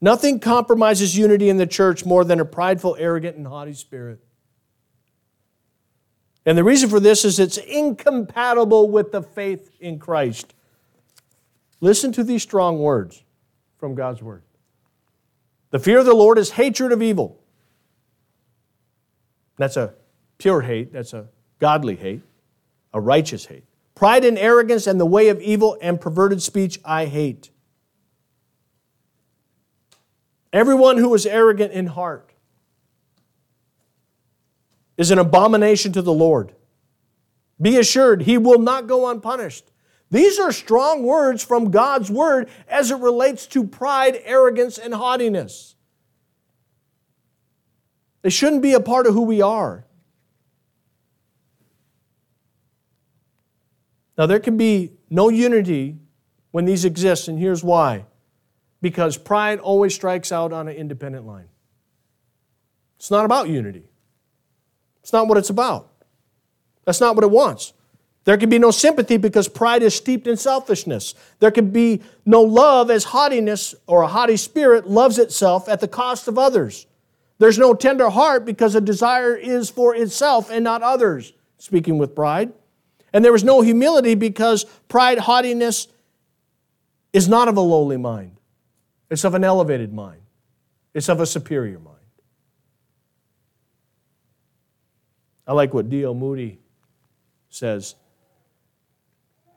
Nothing 0.01 0.39
compromises 0.39 1.17
unity 1.17 1.49
in 1.49 1.57
the 1.57 1.67
church 1.67 2.05
more 2.05 2.25
than 2.25 2.39
a 2.39 2.45
prideful, 2.45 2.95
arrogant, 2.99 3.37
and 3.37 3.47
haughty 3.47 3.73
spirit. 3.73 4.21
And 6.45 6.59
the 6.59 6.65
reason 6.65 6.91
for 6.91 7.01
this 7.01 7.25
is 7.25 7.39
it's 7.39 7.57
incompatible 7.57 8.91
with 8.91 9.13
the 9.13 9.23
faith 9.23 9.71
in 9.81 9.99
Christ. 9.99 10.53
Listen 11.81 12.13
to 12.13 12.23
these 12.23 12.43
strong 12.43 12.79
words 12.79 13.23
from 13.79 13.95
God's 13.95 14.23
Word. 14.23 14.43
The 15.71 15.79
fear 15.79 16.01
of 16.01 16.07
the 16.07 16.15
Lord 16.15 16.39
is 16.39 16.51
hatred 16.51 16.93
of 16.93 17.01
evil. 17.03 17.41
That's 19.57 19.77
a 19.77 19.95
pure 20.39 20.61
hate, 20.61 20.93
that's 20.93 21.15
a 21.15 21.29
godly 21.59 21.97
hate, 21.97 22.23
a 22.93 23.01
righteous 23.01 23.47
hate. 23.47 23.65
Pride 23.95 24.25
and 24.25 24.39
arrogance 24.39 24.87
and 24.87 25.01
the 25.01 25.07
way 25.07 25.29
of 25.29 25.41
evil 25.41 25.79
and 25.81 26.01
perverted 26.01 26.43
speech 26.43 26.81
I 26.85 27.07
hate. 27.07 27.51
Everyone 30.53 30.99
who 30.99 31.15
is 31.15 31.27
arrogant 31.27 31.73
in 31.73 31.87
heart 31.87 32.33
is 34.97 35.11
an 35.11 35.19
abomination 35.19 35.93
to 35.93 36.03
the 36.03 36.13
Lord. 36.13 36.55
Be 37.61 37.77
assured, 37.77 38.23
he 38.23 38.39
will 38.39 38.59
not 38.59 38.87
go 38.87 39.09
unpunished. 39.09 39.71
These 40.11 40.39
are 40.39 40.53
strong 40.53 41.03
words 41.03 41.43
from 41.43 41.71
God's 41.71 42.11
word 42.11 42.49
as 42.69 42.91
it 42.91 42.99
relates 42.99 43.47
to 43.49 43.65
pride, 43.65 44.21
arrogance, 44.25 44.79
and 44.79 44.95
haughtiness. 44.95 45.75
They 48.23 48.31
shouldn't 48.31 48.63
be 48.63 48.75
a 48.75 48.81
part 48.81 49.07
of 49.07 49.15
who 49.15 49.23
we 49.23 49.43
are. 49.43 49.87
Now, 54.17 54.27
there 54.27 54.41
can 54.41 54.57
be 54.57 54.93
no 55.11 55.29
unity 55.29 55.99
when 56.53 56.65
these 56.65 56.85
exist, 56.85 57.29
and 57.29 57.39
here's 57.39 57.65
why 57.65 58.05
because 58.85 59.17
pride 59.17 59.59
always 59.61 59.95
strikes 59.95 60.31
out 60.31 60.53
on 60.53 60.69
an 60.69 60.77
independent 60.77 61.27
line. 61.27 61.49
It's 62.99 63.11
not 63.11 63.25
about 63.25 63.49
unity, 63.49 63.85
it's 65.03 65.13
not 65.13 65.27
what 65.27 65.39
it's 65.39 65.49
about. 65.49 65.91
That's 66.85 67.01
not 67.01 67.15
what 67.15 67.25
it 67.25 67.31
wants. 67.31 67.73
There 68.25 68.37
can 68.37 68.51
be 68.51 68.59
no 68.59 68.71
sympathy 68.71 69.17
because 69.17 69.49
pride 69.49 69.83
is 69.83 69.95
steeped 69.95 70.27
in 70.27 70.37
selfishness. 70.37 71.15
There 71.41 71.51
can 71.51 71.71
be 71.71 72.03
no 72.27 72.43
love 72.43 72.91
as 72.91 73.05
haughtiness 73.05 73.75
or 73.87 74.03
a 74.03 74.07
haughty 74.07 74.37
spirit 74.37 74.87
loves 74.87 75.19
itself 75.19 75.67
at 75.67 75.81
the 75.81 75.89
cost 75.89 76.29
of 76.29 76.39
others. 76.39 76.87
There's 77.39 77.59
no 77.59 77.73
tender 77.73 78.11
heart 78.11 78.45
because 78.45 78.75
a 78.75 78.83
desire 78.83 79.35
is 79.35 79.71
for 79.71 79.95
itself 79.95 80.51
and 80.51 80.63
not 80.63 80.83
others, 80.83 81.33
speaking 81.57 81.97
with 81.97 82.15
pride. 82.15 82.53
And 83.15 83.25
there 83.25 83.35
is 83.35 83.45
no 83.45 83.61
humility 83.61 84.17
because 84.17 84.65
pride, 84.89 85.19
haughtiness 85.19 85.87
is 87.13 87.29
not 87.29 87.47
of 87.47 87.57
a 87.57 87.61
lowly 87.61 87.97
mind. 87.97 88.37
It's 89.09 89.25
of 89.25 89.35
an 89.35 89.45
elevated 89.45 89.95
mind, 89.95 90.21
it's 90.93 91.09
of 91.09 91.21
a 91.21 91.27
superior 91.27 91.79
mind. 91.79 91.95
I 95.47 95.53
like 95.53 95.73
what 95.73 95.89
D.L. 95.89 96.15
Moody 96.15 96.59
says. 97.51 97.95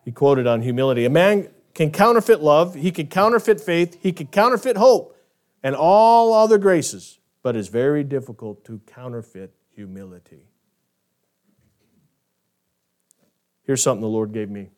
He 0.06 0.12
quoted 0.12 0.48
on 0.48 0.62
humility 0.62 1.06
A 1.06 1.10
man 1.10 1.50
can 1.74 1.92
counterfeit 1.92 2.42
love, 2.42 2.76
he 2.76 2.92
can 2.92 3.08
counterfeit 3.08 3.60
faith, 3.60 3.98
he 4.02 4.12
can 4.12 4.28
counterfeit 4.28 4.78
hope, 4.78 5.18
and 5.64 5.76
all 5.76 6.34
other 6.34 6.58
graces, 6.58 7.20
but 7.42 7.56
it's 7.56 7.70
very 7.70 8.04
difficult 8.04 8.64
to 8.66 8.80
counterfeit 8.86 9.54
humility. 9.76 10.44
Here's 13.68 13.84
something 13.84 14.02
the 14.02 14.08
Lord 14.08 14.32
gave 14.32 14.50
me. 14.50 14.70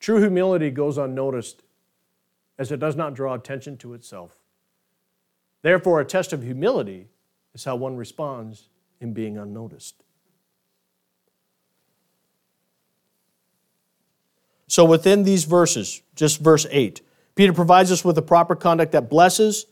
True 0.00 0.20
humility 0.20 0.70
goes 0.70 0.98
unnoticed 0.98 1.62
as 2.58 2.72
it 2.72 2.80
does 2.80 2.96
not 2.96 3.14
draw 3.14 3.34
attention 3.34 3.76
to 3.78 3.94
itself. 3.94 4.36
Therefore, 5.62 6.00
a 6.00 6.04
test 6.04 6.32
of 6.32 6.42
humility 6.42 7.08
is 7.54 7.64
how 7.64 7.76
one 7.76 7.96
responds 7.96 8.68
in 9.00 9.14
being 9.14 9.38
unnoticed. 9.38 10.02
So, 14.66 14.84
within 14.84 15.22
these 15.22 15.44
verses, 15.44 16.02
just 16.16 16.40
verse 16.40 16.66
8, 16.70 17.00
Peter 17.36 17.52
provides 17.52 17.92
us 17.92 18.04
with 18.04 18.18
a 18.18 18.22
proper 18.22 18.56
conduct 18.56 18.92
that 18.92 19.08
blesses, 19.08 19.66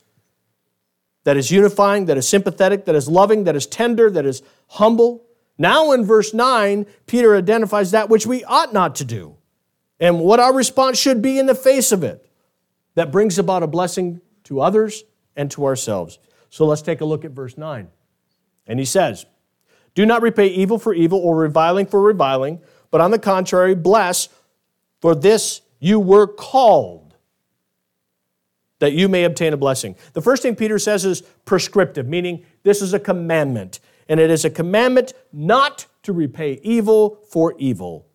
that 1.25 1.35
is 1.35 1.51
unifying, 1.51 2.05
that 2.05 2.17
is 2.17 2.27
sympathetic, 2.27 2.85
that 2.85 2.95
is 2.95 3.09
loving, 3.09 3.43
that 3.43 3.55
is 3.55 3.67
tender, 3.67 4.09
that 4.09 4.25
is 4.25 4.41
humble. 4.69 5.25
Now, 5.57 5.91
in 5.91 6.05
verse 6.05 6.33
9, 6.33 6.85
Peter 7.05 7.35
identifies 7.35 7.91
that 7.91 8.09
which 8.09 8.25
we 8.25 8.43
ought 8.43 8.73
not 8.73 8.95
to 8.95 9.05
do 9.05 9.37
and 9.99 10.19
what 10.19 10.39
our 10.39 10.53
response 10.53 10.99
should 10.99 11.21
be 11.21 11.37
in 11.37 11.45
the 11.45 11.55
face 11.55 11.91
of 11.91 12.03
it 12.03 12.27
that 12.95 13.11
brings 13.11 13.37
about 13.37 13.63
a 13.63 13.67
blessing 13.67 14.21
to 14.45 14.61
others 14.61 15.03
and 15.35 15.49
to 15.51 15.65
ourselves. 15.65 16.19
So 16.49 16.65
let's 16.65 16.81
take 16.81 17.01
a 17.01 17.05
look 17.05 17.25
at 17.25 17.31
verse 17.31 17.57
9. 17.57 17.87
And 18.67 18.79
he 18.79 18.85
says, 18.85 19.25
Do 19.95 20.05
not 20.05 20.21
repay 20.21 20.47
evil 20.47 20.79
for 20.79 20.93
evil 20.93 21.19
or 21.19 21.35
reviling 21.35 21.85
for 21.85 22.01
reviling, 22.01 22.61
but 22.91 23.01
on 23.01 23.11
the 23.11 23.19
contrary, 23.19 23.75
bless, 23.75 24.29
for 25.01 25.15
this 25.15 25.61
you 25.79 25.99
were 25.99 26.27
called, 26.27 27.15
that 28.79 28.93
you 28.93 29.09
may 29.09 29.23
obtain 29.23 29.53
a 29.53 29.57
blessing. 29.57 29.95
The 30.13 30.21
first 30.21 30.43
thing 30.43 30.55
Peter 30.55 30.79
says 30.79 31.05
is 31.05 31.21
prescriptive, 31.45 32.07
meaning 32.07 32.45
this 32.63 32.81
is 32.81 32.93
a 32.93 32.99
commandment. 32.99 33.79
And 34.07 34.19
it 34.19 34.29
is 34.29 34.45
a 34.45 34.49
commandment 34.49 35.13
not 35.31 35.85
to 36.03 36.13
repay 36.13 36.59
evil 36.63 37.19
for 37.29 37.55
evil. 37.57 38.07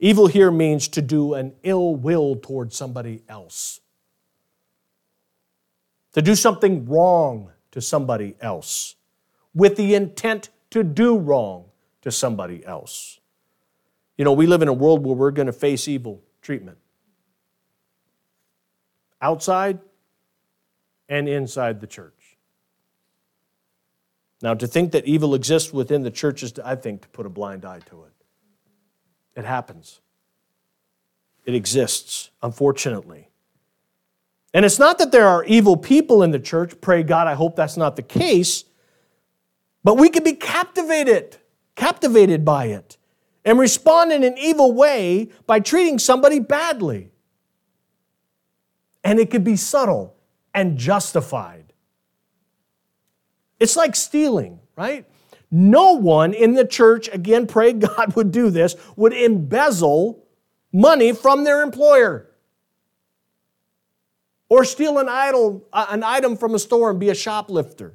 Evil 0.00 0.26
here 0.26 0.50
means 0.50 0.88
to 0.88 1.02
do 1.02 1.34
an 1.34 1.54
ill 1.62 1.94
will 1.96 2.36
toward 2.36 2.72
somebody 2.72 3.22
else, 3.28 3.80
to 6.12 6.22
do 6.22 6.34
something 6.34 6.86
wrong 6.86 7.50
to 7.72 7.80
somebody 7.80 8.36
else 8.40 8.94
with 9.54 9.76
the 9.76 9.94
intent 9.94 10.50
to 10.70 10.84
do 10.84 11.16
wrong 11.16 11.64
to 12.02 12.10
somebody 12.10 12.64
else. 12.64 13.18
You 14.16 14.24
know, 14.24 14.32
we 14.32 14.46
live 14.46 14.62
in 14.62 14.68
a 14.68 14.72
world 14.72 15.04
where 15.04 15.14
we're 15.14 15.30
going 15.30 15.46
to 15.46 15.52
face 15.52 15.88
evil 15.88 16.22
treatment 16.42 16.78
outside 19.20 19.78
and 21.08 21.28
inside 21.28 21.80
the 21.80 21.86
church. 21.86 22.17
Now, 24.40 24.54
to 24.54 24.66
think 24.66 24.92
that 24.92 25.04
evil 25.04 25.34
exists 25.34 25.72
within 25.72 26.02
the 26.02 26.10
church 26.10 26.42
is, 26.42 26.58
I 26.64 26.76
think, 26.76 27.02
to 27.02 27.08
put 27.08 27.26
a 27.26 27.28
blind 27.28 27.64
eye 27.64 27.80
to 27.90 28.04
it. 28.04 28.12
It 29.34 29.44
happens. 29.44 30.00
It 31.44 31.54
exists, 31.54 32.30
unfortunately. 32.42 33.28
And 34.54 34.64
it's 34.64 34.78
not 34.78 34.98
that 34.98 35.12
there 35.12 35.26
are 35.26 35.44
evil 35.44 35.76
people 35.76 36.22
in 36.22 36.30
the 36.30 36.38
church. 36.38 36.80
Pray 36.80 37.02
God, 37.02 37.26
I 37.26 37.34
hope 37.34 37.56
that's 37.56 37.76
not 37.76 37.96
the 37.96 38.02
case. 38.02 38.64
But 39.84 39.96
we 39.96 40.08
can 40.08 40.24
be 40.24 40.34
captivated, 40.34 41.36
captivated 41.74 42.44
by 42.44 42.66
it, 42.66 42.96
and 43.44 43.58
respond 43.58 44.12
in 44.12 44.24
an 44.24 44.36
evil 44.38 44.72
way 44.72 45.30
by 45.46 45.60
treating 45.60 45.98
somebody 45.98 46.38
badly. 46.38 47.10
And 49.04 49.18
it 49.18 49.30
could 49.30 49.44
be 49.44 49.56
subtle 49.56 50.16
and 50.54 50.76
justified. 50.76 51.67
It's 53.60 53.76
like 53.76 53.96
stealing, 53.96 54.60
right? 54.76 55.06
No 55.50 55.92
one 55.92 56.34
in 56.34 56.54
the 56.54 56.66
church, 56.66 57.08
again, 57.12 57.46
pray 57.48 57.72
God 57.72 58.14
would 58.16 58.30
do 58.30 58.50
this, 58.50 58.76
would 58.96 59.12
embezzle 59.12 60.24
money 60.72 61.12
from 61.12 61.44
their 61.44 61.62
employer 61.62 62.30
or 64.48 64.64
steal 64.64 64.98
an, 64.98 65.08
idol, 65.08 65.66
uh, 65.72 65.86
an 65.90 66.02
item 66.02 66.36
from 66.36 66.54
a 66.54 66.58
store 66.58 66.90
and 66.90 66.98
be 66.98 67.10
a 67.10 67.14
shoplifter. 67.14 67.94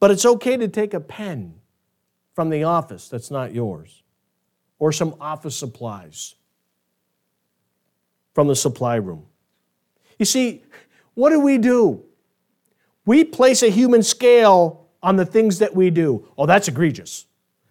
But 0.00 0.10
it's 0.10 0.24
okay 0.24 0.56
to 0.56 0.68
take 0.68 0.94
a 0.94 1.00
pen 1.00 1.54
from 2.34 2.50
the 2.50 2.64
office 2.64 3.08
that's 3.08 3.30
not 3.30 3.54
yours 3.54 4.02
or 4.78 4.92
some 4.92 5.14
office 5.20 5.56
supplies 5.56 6.34
from 8.34 8.48
the 8.48 8.56
supply 8.56 8.96
room. 8.96 9.24
You 10.18 10.26
see, 10.26 10.62
what 11.14 11.30
do 11.30 11.40
we 11.40 11.56
do? 11.56 12.04
We 13.06 13.24
place 13.24 13.62
a 13.62 13.70
human 13.70 14.02
scale 14.02 14.88
on 15.02 15.16
the 15.16 15.24
things 15.24 15.60
that 15.60 15.74
we 15.74 15.90
do. 15.90 16.28
Oh, 16.36 16.44
that's 16.44 16.68
egregious. 16.68 17.26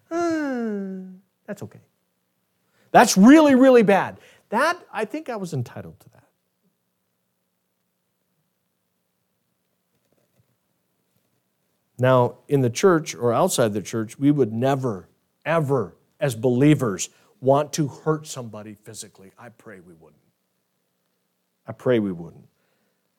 Uh, 0.10 1.02
that's 1.46 1.62
okay. 1.62 1.82
That's 2.92 3.18
really, 3.18 3.54
really 3.54 3.84
bad. 3.84 4.18
That, 4.50 4.80
I 4.92 5.04
think 5.06 5.30
I 5.30 5.36
was 5.36 5.54
entitled 5.54 6.00
to 6.00 6.10
that. 6.10 6.24
Now, 11.98 12.38
in 12.48 12.62
the 12.62 12.70
church 12.70 13.14
or 13.16 13.34
outside 13.34 13.74
the 13.74 13.82
church, 13.82 14.18
we 14.18 14.32
would 14.32 14.54
never, 14.54 15.10
ever, 15.46 15.96
as 16.20 16.36
believers, 16.36 17.10
want 17.42 17.74
to 17.74 17.88
hurt 17.88 18.28
somebody 18.28 18.74
physically. 18.74 19.32
I 19.38 19.50
pray 19.50 19.80
we 19.80 19.94
wouldn't. 19.94 20.22
I 21.68 21.74
pray 21.74 22.00
we 22.00 22.12
wouldn't. 22.12 22.48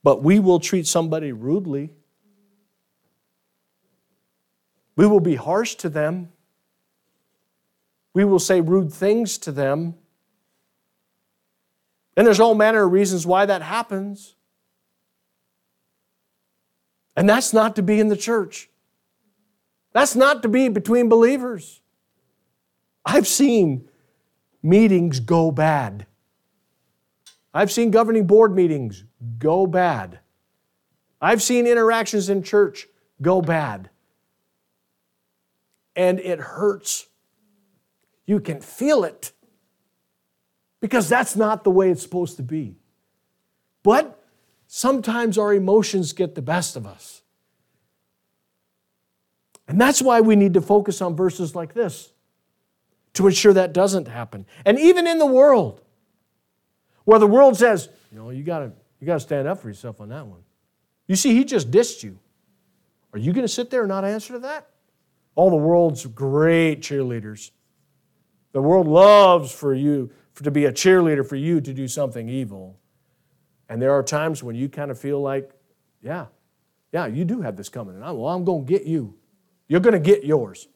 But 0.03 0.23
we 0.23 0.39
will 0.39 0.61
treat 0.61 0.87
somebody 0.87 1.33
rudely. 1.33 1.91
We 4.97 5.07
will 5.07 5.21
be 5.21 5.37
harsh 5.37 5.75
to 5.77 5.89
them. 5.89 6.33
We 8.15 8.25
will 8.25 8.39
say 8.39 8.61
rude 8.61 8.93
things 8.93 9.37
to 9.39 9.53
them. 9.53 9.95
And 12.17 12.27
there's 12.27 12.41
all 12.41 12.55
manner 12.55 12.85
of 12.85 12.93
reasons 12.93 13.27
why 13.27 13.45
that 13.45 13.61
happens. 13.61 14.35
And 17.15 17.29
that's 17.29 17.53
not 17.53 17.77
to 17.77 17.83
be 17.83 18.01
in 18.01 18.09
the 18.09 18.17
church. 18.17 18.71
That's 19.93 20.17
not 20.17 20.43
to 20.43 20.49
be 20.49 20.69
between 20.69 21.09
believers. 21.09 21.81
I've 23.05 23.27
seen 23.27 23.89
meetings 24.63 25.21
go 25.21 25.51
bad. 25.51 26.07
I've 27.55 27.71
seen 27.71 27.91
governing 27.91 28.27
board 28.27 28.55
meetings 28.55 29.05
go 29.39 29.67
bad. 29.67 30.21
I've 31.21 31.43
seen 31.43 31.67
interactions 31.67 32.29
in 32.29 32.43
church 32.43 32.87
go 33.23 33.41
bad. 33.41 33.89
And 35.97 36.21
it 36.21 36.39
hurts 36.39 37.07
you 38.27 38.41
can 38.41 38.61
feel 38.61 39.05
it 39.05 39.33
because 40.81 41.09
that's 41.09 41.37
not 41.37 41.65
the 41.65 41.71
way 41.71 41.91
it's 41.91 42.03
supposed 42.03 42.37
to 42.37 42.43
be. 42.43 42.77
But 43.83 44.23
sometimes 44.67 45.39
our 45.39 45.55
emotions 45.55 46.13
get 46.13 46.35
the 46.35 46.43
best 46.43 46.77
of 46.77 46.87
us. 46.87 47.23
And 49.69 49.81
that's 49.81 50.03
why 50.03 50.21
we 50.21 50.37
need 50.37 50.55
to 50.55 50.61
focus 50.61 51.01
on 51.01 51.17
verses 51.17 51.55
like 51.55 51.73
this 51.73 52.13
to 53.15 53.27
ensure 53.27 53.53
that 53.53 53.73
doesn't 53.73 54.09
happen. 54.09 54.45
And 54.65 54.79
even 54.79 55.07
in 55.07 55.19
the 55.19 55.27
world, 55.27 55.81
where 57.05 57.19
the 57.19 57.27
world 57.27 57.57
says, 57.57 57.89
you 58.11 58.19
know, 58.19 58.31
you 58.31 58.43
gotta, 58.43 58.73
you 59.01 59.07
gotta 59.07 59.21
stand 59.21 59.49
up 59.49 59.61
for 59.61 59.69
yourself 59.69 60.01
on 60.01 60.09
that 60.11 60.27
one. 60.27 60.41
You 61.07 61.17
see, 61.17 61.35
he 61.35 61.45
just 61.45 61.71
dissed 61.71 62.03
you. 62.03 62.19
Are 63.13 63.19
you 63.19 63.33
gonna 63.33 63.49
sit 63.49 63.71
there 63.71 63.83
and 63.83 63.89
not 63.89 64.05
answer 64.05 64.35
to 64.35 64.41
that? 64.41 64.69
All 65.37 65.51
the 65.51 65.57
world's 65.57 66.05
great 66.07 66.81
cheerleaders 66.81 67.53
the 68.57 68.63
world 68.63 68.89
loves 68.89 69.53
for 69.53 69.75
you 69.75 70.11
for, 70.33 70.43
to 70.45 70.51
be 70.51 70.65
a 70.65 70.73
cheerleader 70.73 71.29
for 71.29 71.37
you 71.37 71.61
to 71.61 71.75
do 71.75 71.87
something 71.87 72.27
evil. 72.27 72.79
And 73.69 73.83
there 73.83 73.93
are 73.93 74.03
times 74.03 74.43
when 74.43 74.57
you 74.57 74.71
kind 74.71 74.91
of 74.91 74.99
feel 74.99 75.21
like, 75.21 75.51
yeah, 76.01 76.29
yeah, 76.91 77.05
you 77.05 77.27
do 77.27 77.43
have 77.43 77.55
this 77.55 77.69
coming. 77.69 77.97
And 77.97 78.03
I'm, 78.03 78.17
well, 78.17 78.33
I'm 78.33 78.47
going 78.47 78.65
to 78.65 78.73
get 78.73 78.87
you. 78.87 79.15
You're 79.69 79.81
going 79.81 79.93
to 79.93 80.01
get 80.01 80.25
yours. 80.25 80.69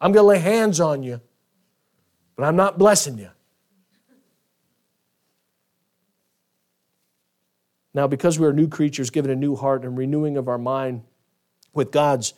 I'm 0.00 0.12
going 0.12 0.22
to 0.22 0.28
lay 0.28 0.38
hands 0.38 0.78
on 0.78 1.02
you, 1.02 1.20
but 2.36 2.44
I'm 2.44 2.54
not 2.54 2.78
blessing 2.78 3.18
you. 3.18 3.30
Now, 7.92 8.06
because 8.06 8.38
we 8.38 8.46
are 8.46 8.52
new 8.52 8.68
creatures 8.68 9.10
given 9.10 9.32
a 9.32 9.36
new 9.36 9.56
heart 9.56 9.84
and 9.84 9.98
renewing 9.98 10.36
of 10.36 10.46
our 10.46 10.58
mind 10.58 11.02
with 11.74 11.90
God's 11.90 12.34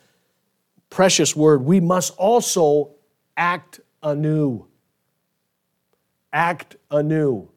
precious 0.89 1.35
word, 1.35 1.63
we 1.63 1.79
must 1.79 2.15
also 2.17 2.91
act 3.37 3.79
anew 4.01 4.65
act 6.31 6.75
anew. 6.91 7.49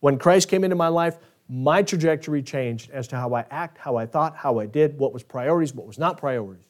When 0.00 0.18
Christ 0.18 0.48
came 0.48 0.64
into 0.64 0.76
my 0.76 0.88
life, 0.88 1.18
my 1.48 1.82
trajectory 1.82 2.42
changed 2.42 2.90
as 2.90 3.08
to 3.08 3.16
how 3.16 3.34
I 3.34 3.44
act, 3.50 3.78
how 3.78 3.96
I 3.96 4.06
thought, 4.06 4.36
how 4.36 4.58
I 4.58 4.66
did, 4.66 4.98
what 4.98 5.12
was 5.12 5.22
priorities, 5.22 5.74
what 5.74 5.86
was 5.86 5.98
not 5.98 6.16
priorities. 6.16 6.64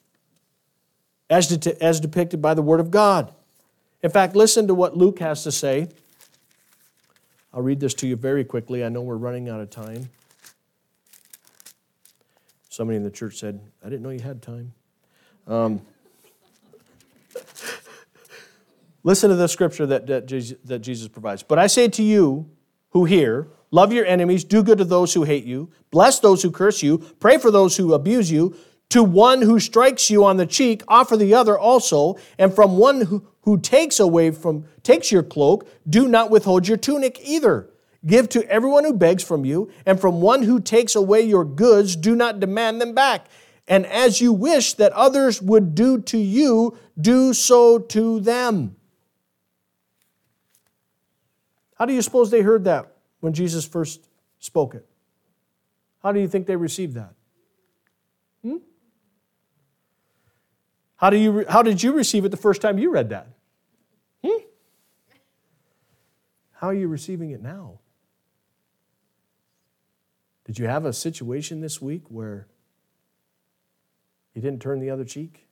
as, 1.29 1.47
de- 1.47 1.83
as 1.83 2.01
depicted 2.01 2.43
by 2.43 2.55
the 2.55 2.63
Word 2.63 2.81
of 2.81 2.91
God. 2.91 3.33
In 4.03 4.11
fact, 4.11 4.35
listen 4.35 4.67
to 4.67 4.75
what 4.75 4.97
Luke 4.97 5.21
has 5.21 5.45
to 5.45 5.53
say. 5.53 5.89
I'll 7.53 7.63
read 7.63 7.79
this 7.79 7.95
to 7.95 8.09
you 8.09 8.17
very 8.17 8.45
quickly. 8.45 8.85
I 8.85 8.89
know 8.89 9.03
we're 9.03 9.17
running 9.17 9.49
out 9.49 9.61
of 9.61 9.71
time. 9.71 10.09
Somebody 12.69 12.97
in 12.97 13.05
the 13.05 13.11
church 13.11 13.37
said, 13.37 13.61
I 13.85 13.89
didn't 13.89 14.03
know 14.03 14.11
you 14.11 14.21
had 14.21 14.43
time. 14.43 14.73
Um, 15.47 15.81
listen 19.03 19.31
to 19.31 19.37
the 19.37 19.49
scripture 19.49 19.87
that, 19.87 20.07
that, 20.07 20.27
Jesus, 20.27 20.59
that 20.65 20.81
Jesus 20.81 21.09
provides. 21.09 21.43
But 21.43 21.59
I 21.59 21.67
say 21.67 21.89
to 21.89 22.03
you 22.03 22.51
who 22.91 23.05
hear, 23.05 23.49
love 23.71 23.93
your 23.93 24.05
enemies, 24.07 24.45
do 24.45 24.63
good 24.63 24.79
to 24.79 24.85
those 24.85 25.15
who 25.15 25.25
hate 25.25 25.45
you, 25.45 25.71
bless 25.91 26.21
those 26.21 26.43
who 26.43 26.51
curse 26.51 26.83
you, 26.83 26.99
pray 26.99 27.39
for 27.39 27.51
those 27.51 27.77
who 27.77 27.95
abuse 27.95 28.31
you. 28.31 28.55
To 28.91 29.05
one 29.05 29.41
who 29.43 29.61
strikes 29.61 30.11
you 30.11 30.25
on 30.25 30.37
the 30.37 30.47
cheek, 30.47 30.83
offer 30.89 31.17
the 31.17 31.33
other 31.33 31.57
also, 31.57 32.17
and 32.41 32.53
from 32.53 32.77
one 32.77 33.03
who, 33.03 33.25
who 33.43 33.61
takes 33.61 34.01
away 34.01 34.33
from 34.33 34.65
takes 34.83 35.13
your 35.13 35.23
cloak, 35.23 35.69
do 35.89 36.09
not 36.09 36.29
withhold 36.29 36.67
your 36.67 36.77
tunic 36.77 37.21
either. 37.23 37.71
Give 38.05 38.29
to 38.31 38.45
everyone 38.51 38.85
who 38.85 38.95
begs 38.95 39.23
from 39.23 39.45
you, 39.45 39.71
and 39.87 40.01
from 40.01 40.21
one 40.21 40.43
who 40.43 40.59
takes 40.59 40.97
away 40.97 41.23
your 41.23 41.45
goods, 41.45 41.95
do 41.95 42.17
not 42.17 42.41
demand 42.41 42.81
them 42.81 42.93
back. 42.93 43.27
And 43.71 43.87
as 43.87 44.21
you 44.21 44.33
wish 44.33 44.75
that 44.75 44.93
others 44.95 45.41
would 45.41 45.77
do 45.77 46.01
to 46.03 46.19
you, 46.19 46.77
do 47.01 47.33
so 47.33 47.79
to 47.79 48.19
them. 48.19 48.75
How 51.77 51.87
do 51.87 51.95
you 51.95 52.03
suppose 52.03 52.33
they 52.33 52.43
heard 52.43 52.65
that 52.65 52.97
when 53.21 53.33
Jesus 53.33 53.65
first 53.65 54.09
spoke 54.41 54.75
it? 54.75 54.85
How 56.03 56.11
do 56.11 56.19
you 56.19 56.27
think 56.27 56.49
they 56.49 56.57
received 56.57 56.95
that? 56.95 57.15
Hmm? 58.43 58.57
How, 60.97 61.11
do 61.11 61.17
you, 61.17 61.45
how 61.49 61.63
did 61.63 61.81
you 61.81 61.93
receive 61.93 62.25
it 62.25 62.31
the 62.31 62.37
first 62.37 62.61
time 62.61 62.77
you 62.77 62.91
read 62.91 63.11
that? 63.11 63.29
Hmm? 64.25 64.43
How 66.55 66.67
are 66.67 66.75
you 66.75 66.89
receiving 66.89 67.31
it 67.31 67.41
now? 67.41 67.79
Did 70.45 70.59
you 70.59 70.67
have 70.67 70.85
a 70.85 70.93
situation 70.93 71.61
this 71.61 71.81
week 71.81 72.03
where 72.09 72.49
you 74.35 74.43
didn't 74.43 74.63
turn 74.63 74.81
the 74.81 74.91
other 74.91 75.05
cheek? 75.05 75.47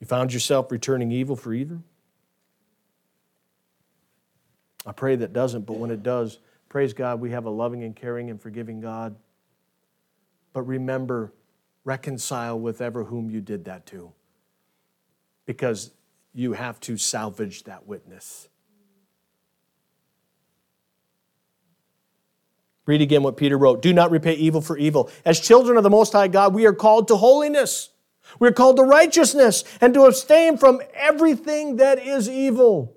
You 0.00 0.06
found 0.06 0.32
yourself 0.32 0.70
returning 0.70 1.10
evil 1.12 1.36
for 1.36 1.54
evil? 1.54 1.82
I 4.86 4.92
pray 4.92 5.16
that 5.16 5.32
doesn't, 5.32 5.62
but 5.62 5.78
when 5.78 5.90
it 5.90 6.02
does, 6.02 6.38
praise 6.68 6.92
God, 6.92 7.20
we 7.20 7.30
have 7.30 7.46
a 7.46 7.50
loving 7.50 7.84
and 7.84 7.96
caring 7.96 8.28
and 8.30 8.40
forgiving 8.40 8.80
God 8.80 9.16
but 10.54 10.62
remember, 10.62 11.34
reconcile 11.84 12.58
with 12.58 12.80
ever 12.80 13.04
whom 13.04 13.28
you 13.28 13.42
did 13.42 13.66
that 13.66 13.84
to. 13.86 14.12
Because 15.44 15.90
you 16.32 16.54
have 16.54 16.80
to 16.80 16.96
salvage 16.96 17.64
that 17.64 17.86
witness. 17.86 18.48
Read 22.86 23.00
again 23.00 23.22
what 23.22 23.36
Peter 23.36 23.56
wrote 23.56 23.82
Do 23.82 23.92
not 23.92 24.10
repay 24.10 24.34
evil 24.34 24.60
for 24.60 24.76
evil. 24.76 25.10
As 25.24 25.40
children 25.40 25.76
of 25.76 25.82
the 25.82 25.90
Most 25.90 26.12
High 26.12 26.28
God, 26.28 26.54
we 26.54 26.66
are 26.66 26.72
called 26.72 27.08
to 27.08 27.16
holiness. 27.16 27.90
We're 28.38 28.52
called 28.52 28.76
to 28.76 28.82
righteousness 28.82 29.64
and 29.80 29.94
to 29.94 30.04
abstain 30.04 30.56
from 30.56 30.80
everything 30.94 31.76
that 31.76 31.98
is 31.98 32.28
evil. 32.28 32.96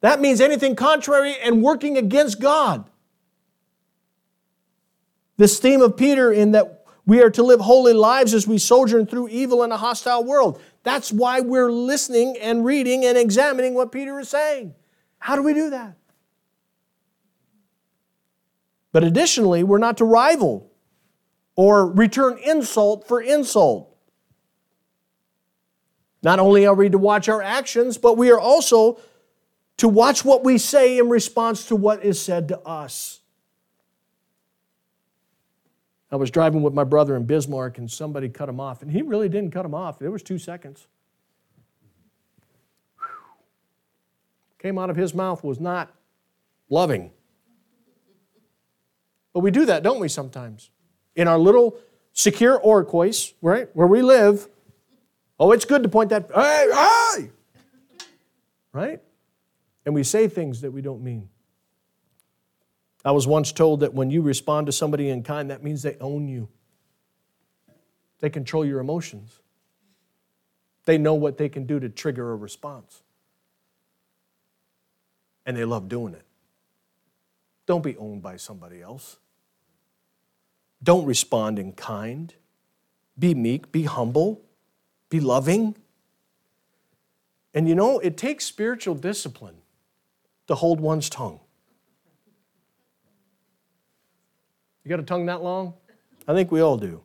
That 0.00 0.20
means 0.20 0.40
anything 0.40 0.74
contrary 0.74 1.36
and 1.42 1.62
working 1.62 1.96
against 1.96 2.40
God. 2.40 2.84
This 5.36 5.58
theme 5.58 5.80
of 5.80 5.96
Peter 5.96 6.32
in 6.32 6.52
that 6.52 6.84
we 7.06 7.20
are 7.22 7.30
to 7.30 7.42
live 7.42 7.60
holy 7.60 7.92
lives 7.92 8.34
as 8.34 8.46
we 8.46 8.58
sojourn 8.58 9.06
through 9.06 9.28
evil 9.28 9.62
in 9.62 9.72
a 9.72 9.76
hostile 9.76 10.24
world. 10.24 10.60
That's 10.82 11.12
why 11.12 11.40
we're 11.40 11.70
listening 11.70 12.36
and 12.40 12.64
reading 12.64 13.04
and 13.04 13.16
examining 13.16 13.74
what 13.74 13.92
Peter 13.92 14.18
is 14.20 14.28
saying. 14.28 14.74
How 15.18 15.36
do 15.36 15.42
we 15.42 15.54
do 15.54 15.70
that? 15.70 15.96
But 18.92 19.04
additionally, 19.04 19.64
we're 19.64 19.78
not 19.78 19.96
to 19.96 20.04
rival 20.04 20.70
or 21.56 21.90
return 21.90 22.38
insult 22.44 23.08
for 23.08 23.20
insult. 23.20 23.88
Not 26.22 26.38
only 26.38 26.66
are 26.66 26.74
we 26.74 26.88
to 26.88 26.98
watch 26.98 27.28
our 27.28 27.42
actions, 27.42 27.98
but 27.98 28.16
we 28.16 28.30
are 28.30 28.38
also 28.38 29.00
to 29.78 29.88
watch 29.88 30.24
what 30.24 30.44
we 30.44 30.58
say 30.58 30.98
in 30.98 31.08
response 31.08 31.66
to 31.66 31.74
what 31.74 32.04
is 32.04 32.20
said 32.20 32.48
to 32.48 32.60
us. 32.60 33.20
I 36.12 36.16
was 36.16 36.30
driving 36.30 36.62
with 36.62 36.74
my 36.74 36.84
brother 36.84 37.16
in 37.16 37.24
Bismarck 37.24 37.78
and 37.78 37.90
somebody 37.90 38.28
cut 38.28 38.48
him 38.48 38.60
off, 38.60 38.82
and 38.82 38.90
he 38.90 39.00
really 39.00 39.30
didn't 39.30 39.50
cut 39.50 39.64
him 39.64 39.74
off. 39.74 40.02
It 40.02 40.10
was 40.10 40.22
two 40.22 40.38
seconds. 40.38 40.86
Whew. 42.98 43.06
Came 44.58 44.78
out 44.78 44.90
of 44.90 44.96
his 44.96 45.14
mouth 45.14 45.42
was 45.42 45.58
not 45.58 45.90
loving. 46.68 47.10
But 49.32 49.40
we 49.40 49.50
do 49.50 49.66
that, 49.66 49.82
don't 49.82 50.00
we, 50.00 50.08
sometimes? 50.08 50.70
In 51.16 51.28
our 51.28 51.38
little 51.38 51.76
secure 52.12 52.60
Iroquois, 52.64 53.32
right, 53.40 53.68
where 53.74 53.86
we 53.86 54.02
live, 54.02 54.48
oh, 55.40 55.52
it's 55.52 55.64
good 55.64 55.82
to 55.82 55.88
point 55.88 56.10
that, 56.10 56.30
hey, 56.34 56.68
hey! 56.72 57.30
Right? 58.72 59.00
And 59.84 59.94
we 59.94 60.04
say 60.04 60.28
things 60.28 60.60
that 60.60 60.70
we 60.70 60.82
don't 60.82 61.02
mean. 61.02 61.28
I 63.04 63.10
was 63.10 63.26
once 63.26 63.50
told 63.52 63.80
that 63.80 63.94
when 63.94 64.10
you 64.10 64.22
respond 64.22 64.66
to 64.66 64.72
somebody 64.72 65.08
in 65.08 65.22
kind, 65.22 65.50
that 65.50 65.62
means 65.62 65.82
they 65.82 65.96
own 66.00 66.28
you. 66.28 66.48
They 68.20 68.30
control 68.30 68.64
your 68.64 68.78
emotions. 68.78 69.40
They 70.84 70.98
know 70.98 71.14
what 71.14 71.36
they 71.36 71.48
can 71.48 71.66
do 71.66 71.80
to 71.80 71.88
trigger 71.88 72.30
a 72.30 72.36
response. 72.36 73.02
And 75.44 75.56
they 75.56 75.64
love 75.64 75.88
doing 75.88 76.14
it. 76.14 76.24
Don't 77.66 77.82
be 77.82 77.96
owned 77.96 78.22
by 78.22 78.36
somebody 78.36 78.80
else. 78.80 79.18
Don't 80.82 81.04
respond 81.06 81.58
in 81.58 81.72
kind. 81.72 82.34
Be 83.18 83.34
meek, 83.34 83.70
be 83.70 83.84
humble, 83.84 84.42
be 85.10 85.20
loving. 85.20 85.76
And 87.54 87.68
you 87.68 87.74
know, 87.74 87.98
it 87.98 88.16
takes 88.16 88.44
spiritual 88.44 88.94
discipline 88.94 89.56
to 90.48 90.54
hold 90.54 90.80
one's 90.80 91.08
tongue. 91.08 91.40
You 94.84 94.88
got 94.88 94.98
a 94.98 95.04
tongue 95.04 95.26
that 95.26 95.42
long? 95.42 95.74
I 96.26 96.34
think 96.34 96.50
we 96.50 96.60
all 96.60 96.76
do. 96.76 97.02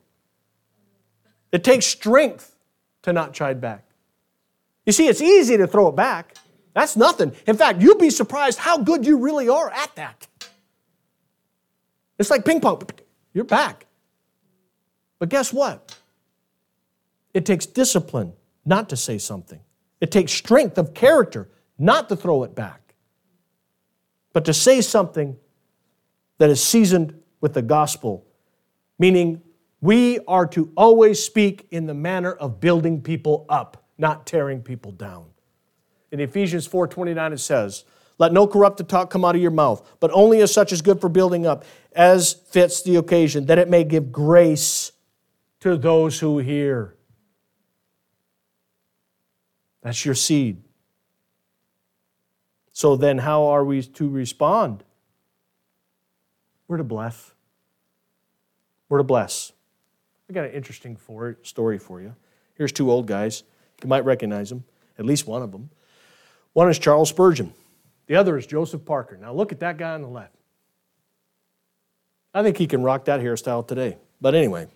It 1.52 1.62
takes 1.62 1.86
strength 1.86 2.56
to 3.02 3.12
not 3.12 3.32
chide 3.32 3.60
back. 3.60 3.84
You 4.84 4.92
see, 4.92 5.06
it's 5.06 5.20
easy 5.20 5.56
to 5.56 5.66
throw 5.66 5.88
it 5.88 5.96
back. 5.96 6.34
That's 6.74 6.96
nothing. 6.96 7.32
In 7.46 7.56
fact, 7.56 7.80
you'd 7.80 7.98
be 7.98 8.10
surprised 8.10 8.58
how 8.58 8.78
good 8.78 9.06
you 9.06 9.18
really 9.18 9.48
are 9.48 9.70
at 9.70 9.94
that. 9.96 10.26
It's 12.18 12.30
like 12.30 12.44
ping 12.44 12.60
pong. 12.60 12.82
You're 13.38 13.44
back. 13.44 13.86
But 15.20 15.28
guess 15.28 15.52
what? 15.52 15.96
It 17.32 17.46
takes 17.46 17.66
discipline 17.66 18.32
not 18.64 18.88
to 18.88 18.96
say 18.96 19.16
something. 19.18 19.60
It 20.00 20.10
takes 20.10 20.32
strength 20.32 20.76
of 20.76 20.92
character 20.92 21.48
not 21.78 22.08
to 22.08 22.16
throw 22.16 22.42
it 22.42 22.56
back, 22.56 22.94
but 24.32 24.44
to 24.46 24.52
say 24.52 24.80
something 24.80 25.36
that 26.38 26.50
is 26.50 26.60
seasoned 26.60 27.14
with 27.40 27.54
the 27.54 27.62
gospel, 27.62 28.26
meaning 28.98 29.40
we 29.80 30.18
are 30.26 30.48
to 30.48 30.72
always 30.76 31.22
speak 31.22 31.68
in 31.70 31.86
the 31.86 31.94
manner 31.94 32.32
of 32.32 32.58
building 32.58 33.00
people 33.00 33.46
up, 33.48 33.84
not 33.98 34.26
tearing 34.26 34.62
people 34.62 34.90
down. 34.90 35.26
In 36.10 36.18
Ephesians 36.18 36.66
4:29 36.66 37.34
it 37.34 37.38
says, 37.38 37.84
"Let 38.18 38.32
no 38.32 38.46
corrupted 38.46 38.88
talk 38.88 39.10
come 39.10 39.24
out 39.24 39.34
of 39.34 39.40
your 39.40 39.50
mouth, 39.50 39.82
but 40.00 40.10
only 40.12 40.40
as 40.40 40.52
such 40.52 40.72
as 40.72 40.82
good 40.82 41.00
for 41.00 41.08
building 41.08 41.46
up, 41.46 41.64
as 41.92 42.32
fits 42.32 42.82
the 42.82 42.96
occasion, 42.96 43.46
that 43.46 43.58
it 43.58 43.68
may 43.68 43.84
give 43.84 44.12
grace 44.12 44.92
to 45.60 45.76
those 45.76 46.20
who 46.20 46.38
hear." 46.38 46.96
That's 49.82 50.04
your 50.04 50.14
seed. 50.14 50.62
So 52.72 52.96
then 52.96 53.18
how 53.18 53.44
are 53.44 53.64
we 53.64 53.82
to 53.82 54.08
respond? 54.08 54.84
We're 56.68 56.76
to 56.76 56.84
bless. 56.84 57.32
We're 58.88 58.98
to 58.98 59.04
bless. 59.04 59.52
I 60.28 60.32
got 60.32 60.44
an 60.44 60.52
interesting 60.52 60.94
for, 60.96 61.38
story 61.42 61.78
for 61.78 62.00
you. 62.00 62.14
Here's 62.54 62.72
two 62.72 62.90
old 62.90 63.06
guys. 63.06 63.42
You 63.82 63.88
might 63.88 64.04
recognize 64.04 64.50
them, 64.50 64.64
at 64.98 65.06
least 65.06 65.26
one 65.26 65.42
of 65.42 65.52
them. 65.52 65.70
One 66.52 66.68
is 66.68 66.78
Charles 66.78 67.08
Spurgeon, 67.08 67.54
the 68.08 68.16
other 68.16 68.36
is 68.36 68.46
Joseph 68.46 68.84
Parker. 68.84 69.16
Now, 69.16 69.32
look 69.32 69.52
at 69.52 69.60
that 69.60 69.78
guy 69.78 69.94
on 69.94 70.02
the 70.02 70.08
left. 70.08 70.34
I 72.34 72.42
think 72.42 72.56
he 72.56 72.66
can 72.66 72.82
rock 72.82 73.04
that 73.04 73.20
hairstyle 73.20 73.66
today. 73.66 73.98
But 74.20 74.34
anyway, 74.34 74.68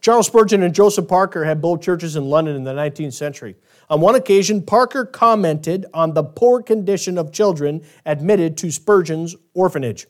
Charles 0.00 0.26
Spurgeon 0.26 0.62
and 0.62 0.74
Joseph 0.74 1.08
Parker 1.08 1.44
had 1.44 1.60
both 1.60 1.80
churches 1.80 2.14
in 2.14 2.26
London 2.26 2.54
in 2.54 2.64
the 2.64 2.72
19th 2.72 3.14
century. 3.14 3.56
On 3.90 4.00
one 4.00 4.14
occasion, 4.14 4.62
Parker 4.62 5.04
commented 5.04 5.86
on 5.92 6.14
the 6.14 6.22
poor 6.22 6.62
condition 6.62 7.18
of 7.18 7.32
children 7.32 7.82
admitted 8.04 8.56
to 8.58 8.70
Spurgeon's 8.70 9.34
orphanage. 9.54 10.06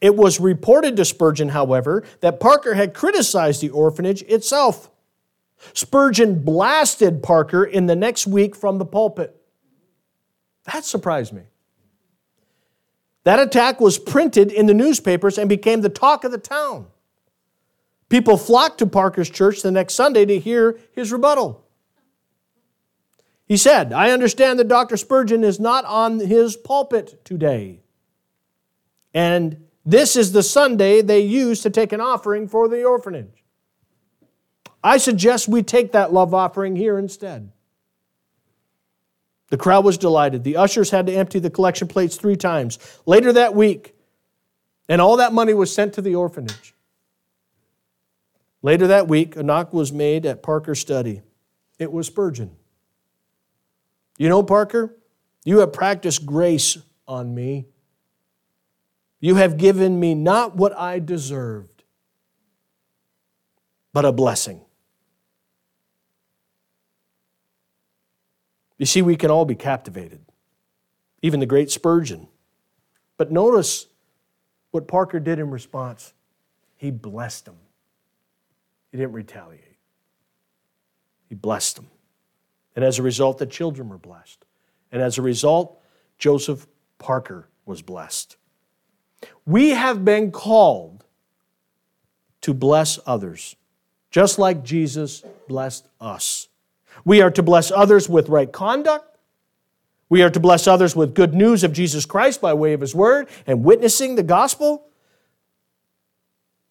It 0.00 0.16
was 0.16 0.40
reported 0.40 0.96
to 0.96 1.04
Spurgeon, 1.04 1.50
however, 1.50 2.02
that 2.20 2.40
Parker 2.40 2.74
had 2.74 2.94
criticized 2.94 3.60
the 3.60 3.70
orphanage 3.70 4.22
itself. 4.22 4.90
Spurgeon 5.74 6.42
blasted 6.42 7.22
Parker 7.22 7.64
in 7.64 7.86
the 7.86 7.96
next 7.96 8.26
week 8.26 8.56
from 8.56 8.78
the 8.78 8.84
pulpit. 8.84 9.34
That 10.72 10.84
surprised 10.84 11.32
me. 11.32 11.42
That 13.24 13.40
attack 13.40 13.80
was 13.80 13.98
printed 13.98 14.52
in 14.52 14.66
the 14.66 14.74
newspapers 14.74 15.38
and 15.38 15.48
became 15.48 15.80
the 15.80 15.88
talk 15.88 16.24
of 16.24 16.30
the 16.30 16.38
town. 16.38 16.86
People 18.08 18.36
flocked 18.36 18.78
to 18.78 18.86
Parker's 18.86 19.30
church 19.30 19.62
the 19.62 19.70
next 19.70 19.94
Sunday 19.94 20.24
to 20.26 20.38
hear 20.38 20.78
his 20.92 21.10
rebuttal. 21.10 21.64
He 23.46 23.56
said, 23.56 23.94
I 23.94 24.10
understand 24.10 24.58
that 24.58 24.68
Dr. 24.68 24.98
Spurgeon 24.98 25.42
is 25.42 25.58
not 25.58 25.86
on 25.86 26.20
his 26.20 26.54
pulpit 26.56 27.24
today. 27.24 27.80
And 29.14 29.66
this 29.86 30.16
is 30.16 30.32
the 30.32 30.42
Sunday 30.42 31.00
they 31.00 31.20
use 31.20 31.62
to 31.62 31.70
take 31.70 31.92
an 31.92 32.00
offering 32.00 32.46
for 32.46 32.68
the 32.68 32.84
orphanage. 32.84 33.42
I 34.84 34.98
suggest 34.98 35.48
we 35.48 35.62
take 35.62 35.92
that 35.92 36.12
love 36.12 36.34
offering 36.34 36.76
here 36.76 36.98
instead. 36.98 37.52
The 39.50 39.56
crowd 39.56 39.84
was 39.84 39.96
delighted. 39.96 40.44
The 40.44 40.56
ushers 40.56 40.90
had 40.90 41.06
to 41.06 41.12
empty 41.12 41.38
the 41.38 41.50
collection 41.50 41.88
plates 41.88 42.16
three 42.16 42.36
times. 42.36 42.78
Later 43.06 43.32
that 43.32 43.54
week, 43.54 43.94
and 44.88 45.00
all 45.00 45.16
that 45.16 45.32
money 45.32 45.54
was 45.54 45.74
sent 45.74 45.94
to 45.94 46.02
the 46.02 46.14
orphanage. 46.14 46.74
Later 48.62 48.86
that 48.88 49.08
week, 49.08 49.36
a 49.36 49.42
knock 49.42 49.72
was 49.72 49.92
made 49.92 50.26
at 50.26 50.42
Parker's 50.42 50.80
study. 50.80 51.22
It 51.78 51.92
was 51.92 52.06
Spurgeon. 52.06 52.56
You 54.18 54.28
know, 54.28 54.42
Parker, 54.42 54.96
you 55.44 55.58
have 55.60 55.72
practiced 55.72 56.26
grace 56.26 56.76
on 57.06 57.34
me. 57.34 57.66
You 59.20 59.36
have 59.36 59.56
given 59.56 59.98
me 59.98 60.14
not 60.14 60.56
what 60.56 60.76
I 60.76 60.98
deserved, 60.98 61.84
but 63.92 64.04
a 64.04 64.12
blessing. 64.12 64.60
You 68.78 68.86
see, 68.86 69.02
we 69.02 69.16
can 69.16 69.30
all 69.30 69.44
be 69.44 69.56
captivated, 69.56 70.20
even 71.20 71.40
the 71.40 71.46
great 71.46 71.70
Spurgeon. 71.70 72.28
But 73.16 73.30
notice 73.32 73.86
what 74.70 74.86
Parker 74.86 75.18
did 75.18 75.38
in 75.38 75.50
response. 75.50 76.14
He 76.76 76.90
blessed 76.90 77.44
them. 77.44 77.56
He 78.92 78.98
didn't 78.98 79.12
retaliate. 79.12 79.76
He 81.28 81.34
blessed 81.34 81.76
them. 81.76 81.88
And 82.76 82.84
as 82.84 82.98
a 82.98 83.02
result, 83.02 83.38
the 83.38 83.46
children 83.46 83.88
were 83.88 83.98
blessed. 83.98 84.44
And 84.92 85.02
as 85.02 85.18
a 85.18 85.22
result, 85.22 85.82
Joseph 86.18 86.66
Parker 86.98 87.48
was 87.66 87.82
blessed. 87.82 88.36
We 89.44 89.70
have 89.70 90.04
been 90.04 90.30
called 90.30 91.04
to 92.42 92.54
bless 92.54 93.00
others, 93.04 93.56
just 94.10 94.38
like 94.38 94.62
Jesus 94.62 95.24
blessed 95.48 95.88
us. 96.00 96.48
We 97.04 97.20
are 97.22 97.30
to 97.30 97.42
bless 97.42 97.70
others 97.70 98.08
with 98.08 98.28
right 98.28 98.50
conduct. 98.50 99.16
We 100.08 100.22
are 100.22 100.30
to 100.30 100.40
bless 100.40 100.66
others 100.66 100.96
with 100.96 101.14
good 101.14 101.34
news 101.34 101.64
of 101.64 101.72
Jesus 101.72 102.06
Christ 102.06 102.40
by 102.40 102.54
way 102.54 102.72
of 102.72 102.80
His 102.80 102.94
Word 102.94 103.28
and 103.46 103.62
witnessing 103.64 104.14
the 104.14 104.22
gospel. 104.22 104.86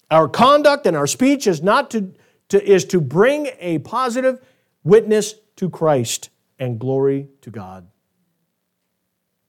Our 0.10 0.28
conduct 0.28 0.86
and 0.86 0.96
our 0.96 1.08
speech 1.08 1.48
is 1.48 1.62
not 1.62 1.92
to, 1.92 2.14
to, 2.50 2.64
is 2.64 2.86
to 2.86 3.02
bring 3.02 3.50
a 3.60 3.80
positive 3.80 4.40
witness 4.84 5.36
to 5.58 5.70
Christ 5.70 6.30
and 6.58 6.80
glory 6.80 7.28
to 7.42 7.52
God. 7.52 7.88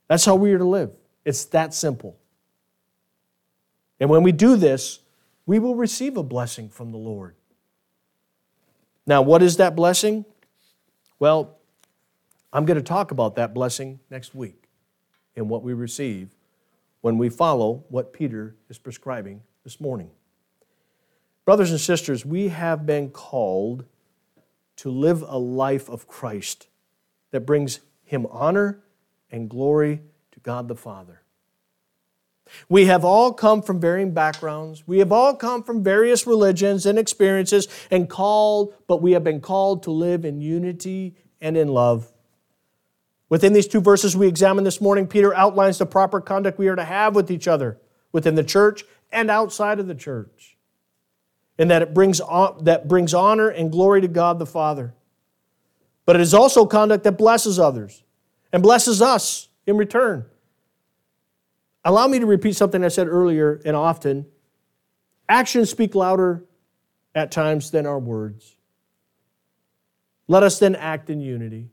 That's 0.08 0.24
how 0.24 0.34
we 0.34 0.52
are 0.52 0.58
to 0.58 0.64
live. 0.64 0.90
It's 1.24 1.44
that 1.46 1.74
simple. 1.74 2.18
And 4.00 4.10
when 4.10 4.22
we 4.22 4.32
do 4.32 4.56
this, 4.56 5.00
we 5.46 5.58
will 5.58 5.74
receive 5.74 6.16
a 6.16 6.22
blessing 6.22 6.68
from 6.68 6.92
the 6.92 6.98
Lord. 6.98 7.34
Now, 9.06 9.22
what 9.22 9.42
is 9.42 9.56
that 9.56 9.74
blessing? 9.74 10.24
Well, 11.18 11.58
I'm 12.52 12.64
going 12.64 12.76
to 12.76 12.82
talk 12.82 13.10
about 13.10 13.34
that 13.36 13.52
blessing 13.52 14.00
next 14.10 14.34
week 14.34 14.68
and 15.34 15.48
what 15.48 15.62
we 15.62 15.72
receive 15.72 16.36
when 17.00 17.18
we 17.18 17.28
follow 17.28 17.84
what 17.88 18.12
Peter 18.12 18.54
is 18.68 18.78
prescribing 18.78 19.42
this 19.64 19.80
morning. 19.80 20.10
Brothers 21.44 21.70
and 21.70 21.80
sisters, 21.80 22.24
we 22.24 22.48
have 22.48 22.86
been 22.86 23.10
called 23.10 23.84
to 24.76 24.90
live 24.90 25.22
a 25.22 25.38
life 25.38 25.88
of 25.88 26.06
Christ 26.06 26.68
that 27.30 27.40
brings 27.40 27.80
him 28.04 28.26
honor 28.30 28.84
and 29.30 29.50
glory 29.50 30.02
to 30.32 30.40
God 30.40 30.68
the 30.68 30.76
Father. 30.76 31.22
We 32.68 32.86
have 32.86 33.04
all 33.04 33.32
come 33.32 33.62
from 33.62 33.80
varying 33.80 34.12
backgrounds. 34.12 34.84
We 34.86 34.98
have 34.98 35.12
all 35.12 35.34
come 35.34 35.62
from 35.62 35.82
various 35.82 36.26
religions 36.26 36.86
and 36.86 36.98
experiences 36.98 37.68
and 37.90 38.08
called, 38.08 38.74
but 38.86 39.02
we 39.02 39.12
have 39.12 39.24
been 39.24 39.40
called 39.40 39.82
to 39.84 39.90
live 39.90 40.24
in 40.24 40.40
unity 40.40 41.16
and 41.40 41.56
in 41.56 41.68
love. 41.68 42.08
Within 43.28 43.52
these 43.52 43.68
two 43.68 43.80
verses 43.80 44.16
we 44.16 44.26
examined 44.26 44.66
this 44.66 44.80
morning, 44.80 45.06
Peter 45.06 45.34
outlines 45.34 45.78
the 45.78 45.86
proper 45.86 46.20
conduct 46.20 46.58
we 46.58 46.68
are 46.68 46.76
to 46.76 46.84
have 46.84 47.14
with 47.14 47.30
each 47.30 47.46
other 47.46 47.78
within 48.12 48.34
the 48.34 48.44
church 48.44 48.84
and 49.12 49.30
outside 49.30 49.78
of 49.78 49.86
the 49.86 49.94
church. 49.94 50.56
And 51.58 51.70
that 51.70 51.82
it 51.82 51.92
brings, 51.92 52.20
that 52.60 52.86
brings 52.86 53.12
honor 53.12 53.48
and 53.48 53.70
glory 53.70 54.00
to 54.00 54.08
God 54.08 54.38
the 54.38 54.46
Father. 54.46 54.94
But 56.06 56.16
it 56.16 56.22
is 56.22 56.32
also 56.32 56.64
conduct 56.64 57.04
that 57.04 57.18
blesses 57.18 57.58
others 57.58 58.02
and 58.52 58.62
blesses 58.62 59.02
us 59.02 59.48
in 59.66 59.76
return. 59.76 60.24
Allow 61.88 62.06
me 62.06 62.18
to 62.18 62.26
repeat 62.26 62.54
something 62.54 62.84
I 62.84 62.88
said 62.88 63.08
earlier 63.08 63.62
and 63.64 63.74
often. 63.74 64.26
Actions 65.26 65.70
speak 65.70 65.94
louder 65.94 66.44
at 67.14 67.32
times 67.32 67.70
than 67.70 67.86
our 67.86 67.98
words. 67.98 68.56
Let 70.26 70.42
us 70.42 70.58
then 70.58 70.76
act 70.76 71.08
in 71.08 71.22
unity. 71.22 71.70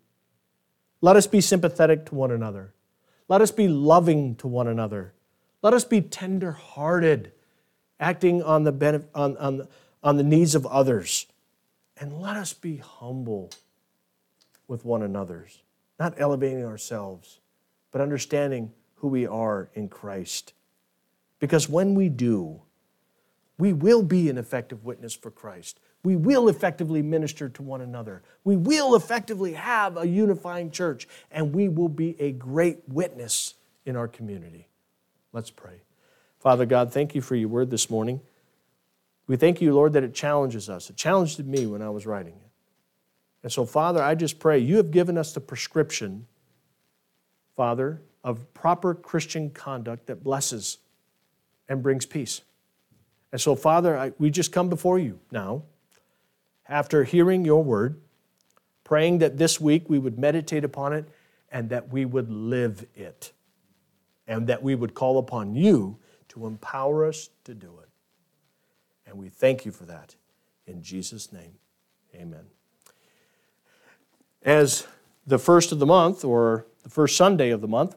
Let 1.01 1.17
us 1.17 1.27
be 1.27 1.41
sympathetic 1.41 2.05
to 2.05 2.15
one 2.15 2.31
another. 2.31 2.73
Let 3.27 3.41
us 3.41 3.51
be 3.51 3.67
loving 3.67 4.37
to 4.37 4.47
one 4.47 4.69
another. 4.69 5.13
Let 5.61 5.73
us 5.73 5.83
be 5.83 5.99
tender 5.99 6.53
hearted, 6.53 7.33
acting 7.99 8.41
on 8.41 8.63
the, 8.63 8.71
benef- 8.71 9.09
on, 9.13 9.35
on, 9.35 9.67
on 10.01 10.15
the 10.15 10.23
needs 10.23 10.55
of 10.55 10.65
others. 10.67 11.25
And 11.97 12.21
let 12.21 12.37
us 12.37 12.53
be 12.53 12.77
humble 12.77 13.49
with 14.65 14.85
one 14.85 15.01
another's, 15.01 15.61
not 15.99 16.13
elevating 16.15 16.63
ourselves, 16.63 17.41
but 17.91 17.99
understanding 17.99 18.71
who 19.05 19.09
we 19.09 19.27
are 19.27 19.69
in 19.75 19.87
Christ. 19.87 20.53
Because 21.37 21.69
when 21.69 21.93
we 21.93 22.09
do, 22.09 22.63
we 23.55 23.71
will 23.71 24.01
be 24.01 24.31
an 24.31 24.37
effective 24.39 24.83
witness 24.83 25.13
for 25.13 25.29
Christ. 25.29 25.79
We 26.03 26.15
will 26.15 26.49
effectively 26.49 27.03
minister 27.03 27.47
to 27.49 27.61
one 27.61 27.81
another. 27.81 28.23
We 28.43 28.55
will 28.55 28.95
effectively 28.95 29.53
have 29.53 29.95
a 29.95 30.07
unifying 30.07 30.71
church, 30.71 31.07
and 31.29 31.53
we 31.53 31.69
will 31.69 31.87
be 31.87 32.19
a 32.19 32.31
great 32.31 32.79
witness 32.87 33.53
in 33.85 33.95
our 33.95 34.07
community. 34.07 34.69
Let's 35.33 35.51
pray. 35.51 35.83
Father 36.39 36.65
God, 36.65 36.91
thank 36.91 37.13
you 37.13 37.21
for 37.21 37.35
your 37.35 37.49
word 37.49 37.69
this 37.69 37.91
morning. 37.91 38.21
We 39.27 39.35
thank 39.35 39.61
you, 39.61 39.71
Lord, 39.71 39.93
that 39.93 40.03
it 40.03 40.15
challenges 40.15 40.67
us. 40.67 40.89
It 40.89 40.95
challenged 40.95 41.45
me 41.45 41.67
when 41.67 41.83
I 41.83 41.91
was 41.91 42.07
writing 42.07 42.33
it. 42.33 42.49
And 43.43 43.51
so, 43.51 43.67
Father, 43.67 44.01
I 44.01 44.15
just 44.15 44.39
pray 44.39 44.57
you 44.57 44.77
have 44.77 44.89
given 44.89 45.15
us 45.15 45.31
the 45.31 45.41
prescription, 45.41 46.25
Father, 47.55 48.01
of 48.25 48.51
proper 48.55 48.95
Christian 48.95 49.51
conduct 49.51 50.07
that 50.07 50.23
blesses 50.23 50.79
and 51.69 51.83
brings 51.83 52.07
peace. 52.07 52.41
And 53.31 53.39
so, 53.39 53.55
Father, 53.55 53.95
I, 53.95 54.13
we 54.17 54.31
just 54.31 54.51
come 54.51 54.67
before 54.67 54.97
you 54.97 55.19
now, 55.31 55.61
after 56.67 57.03
hearing 57.03 57.45
your 57.45 57.63
word, 57.63 58.01
praying 58.83 59.19
that 59.19 59.37
this 59.37 59.61
week 59.61 59.87
we 59.87 59.99
would 59.99 60.17
meditate 60.17 60.63
upon 60.63 60.91
it 60.91 61.05
and 61.51 61.69
that 61.69 61.89
we 61.93 62.03
would 62.03 62.31
live 62.31 62.87
it, 62.95 63.31
and 64.27 64.47
that 64.47 64.63
we 64.63 64.73
would 64.73 64.95
call 64.95 65.19
upon 65.19 65.53
you 65.53 65.97
to 66.29 66.47
empower 66.47 67.05
us 67.05 67.29
to 67.43 67.53
do 67.53 67.71
it. 67.83 67.89
And 69.05 69.19
we 69.19 69.29
thank 69.29 69.65
you 69.65 69.71
for 69.71 69.85
that. 69.85 70.15
In 70.65 70.81
Jesus' 70.81 71.31
name, 71.31 71.53
amen. 72.15 72.45
As 74.41 74.87
the 75.27 75.37
first 75.37 75.71
of 75.71 75.77
the 75.77 75.85
month, 75.85 76.25
or 76.25 76.65
the 76.81 76.89
first 76.89 77.15
Sunday 77.15 77.51
of 77.51 77.61
the 77.61 77.67
month, 77.67 77.93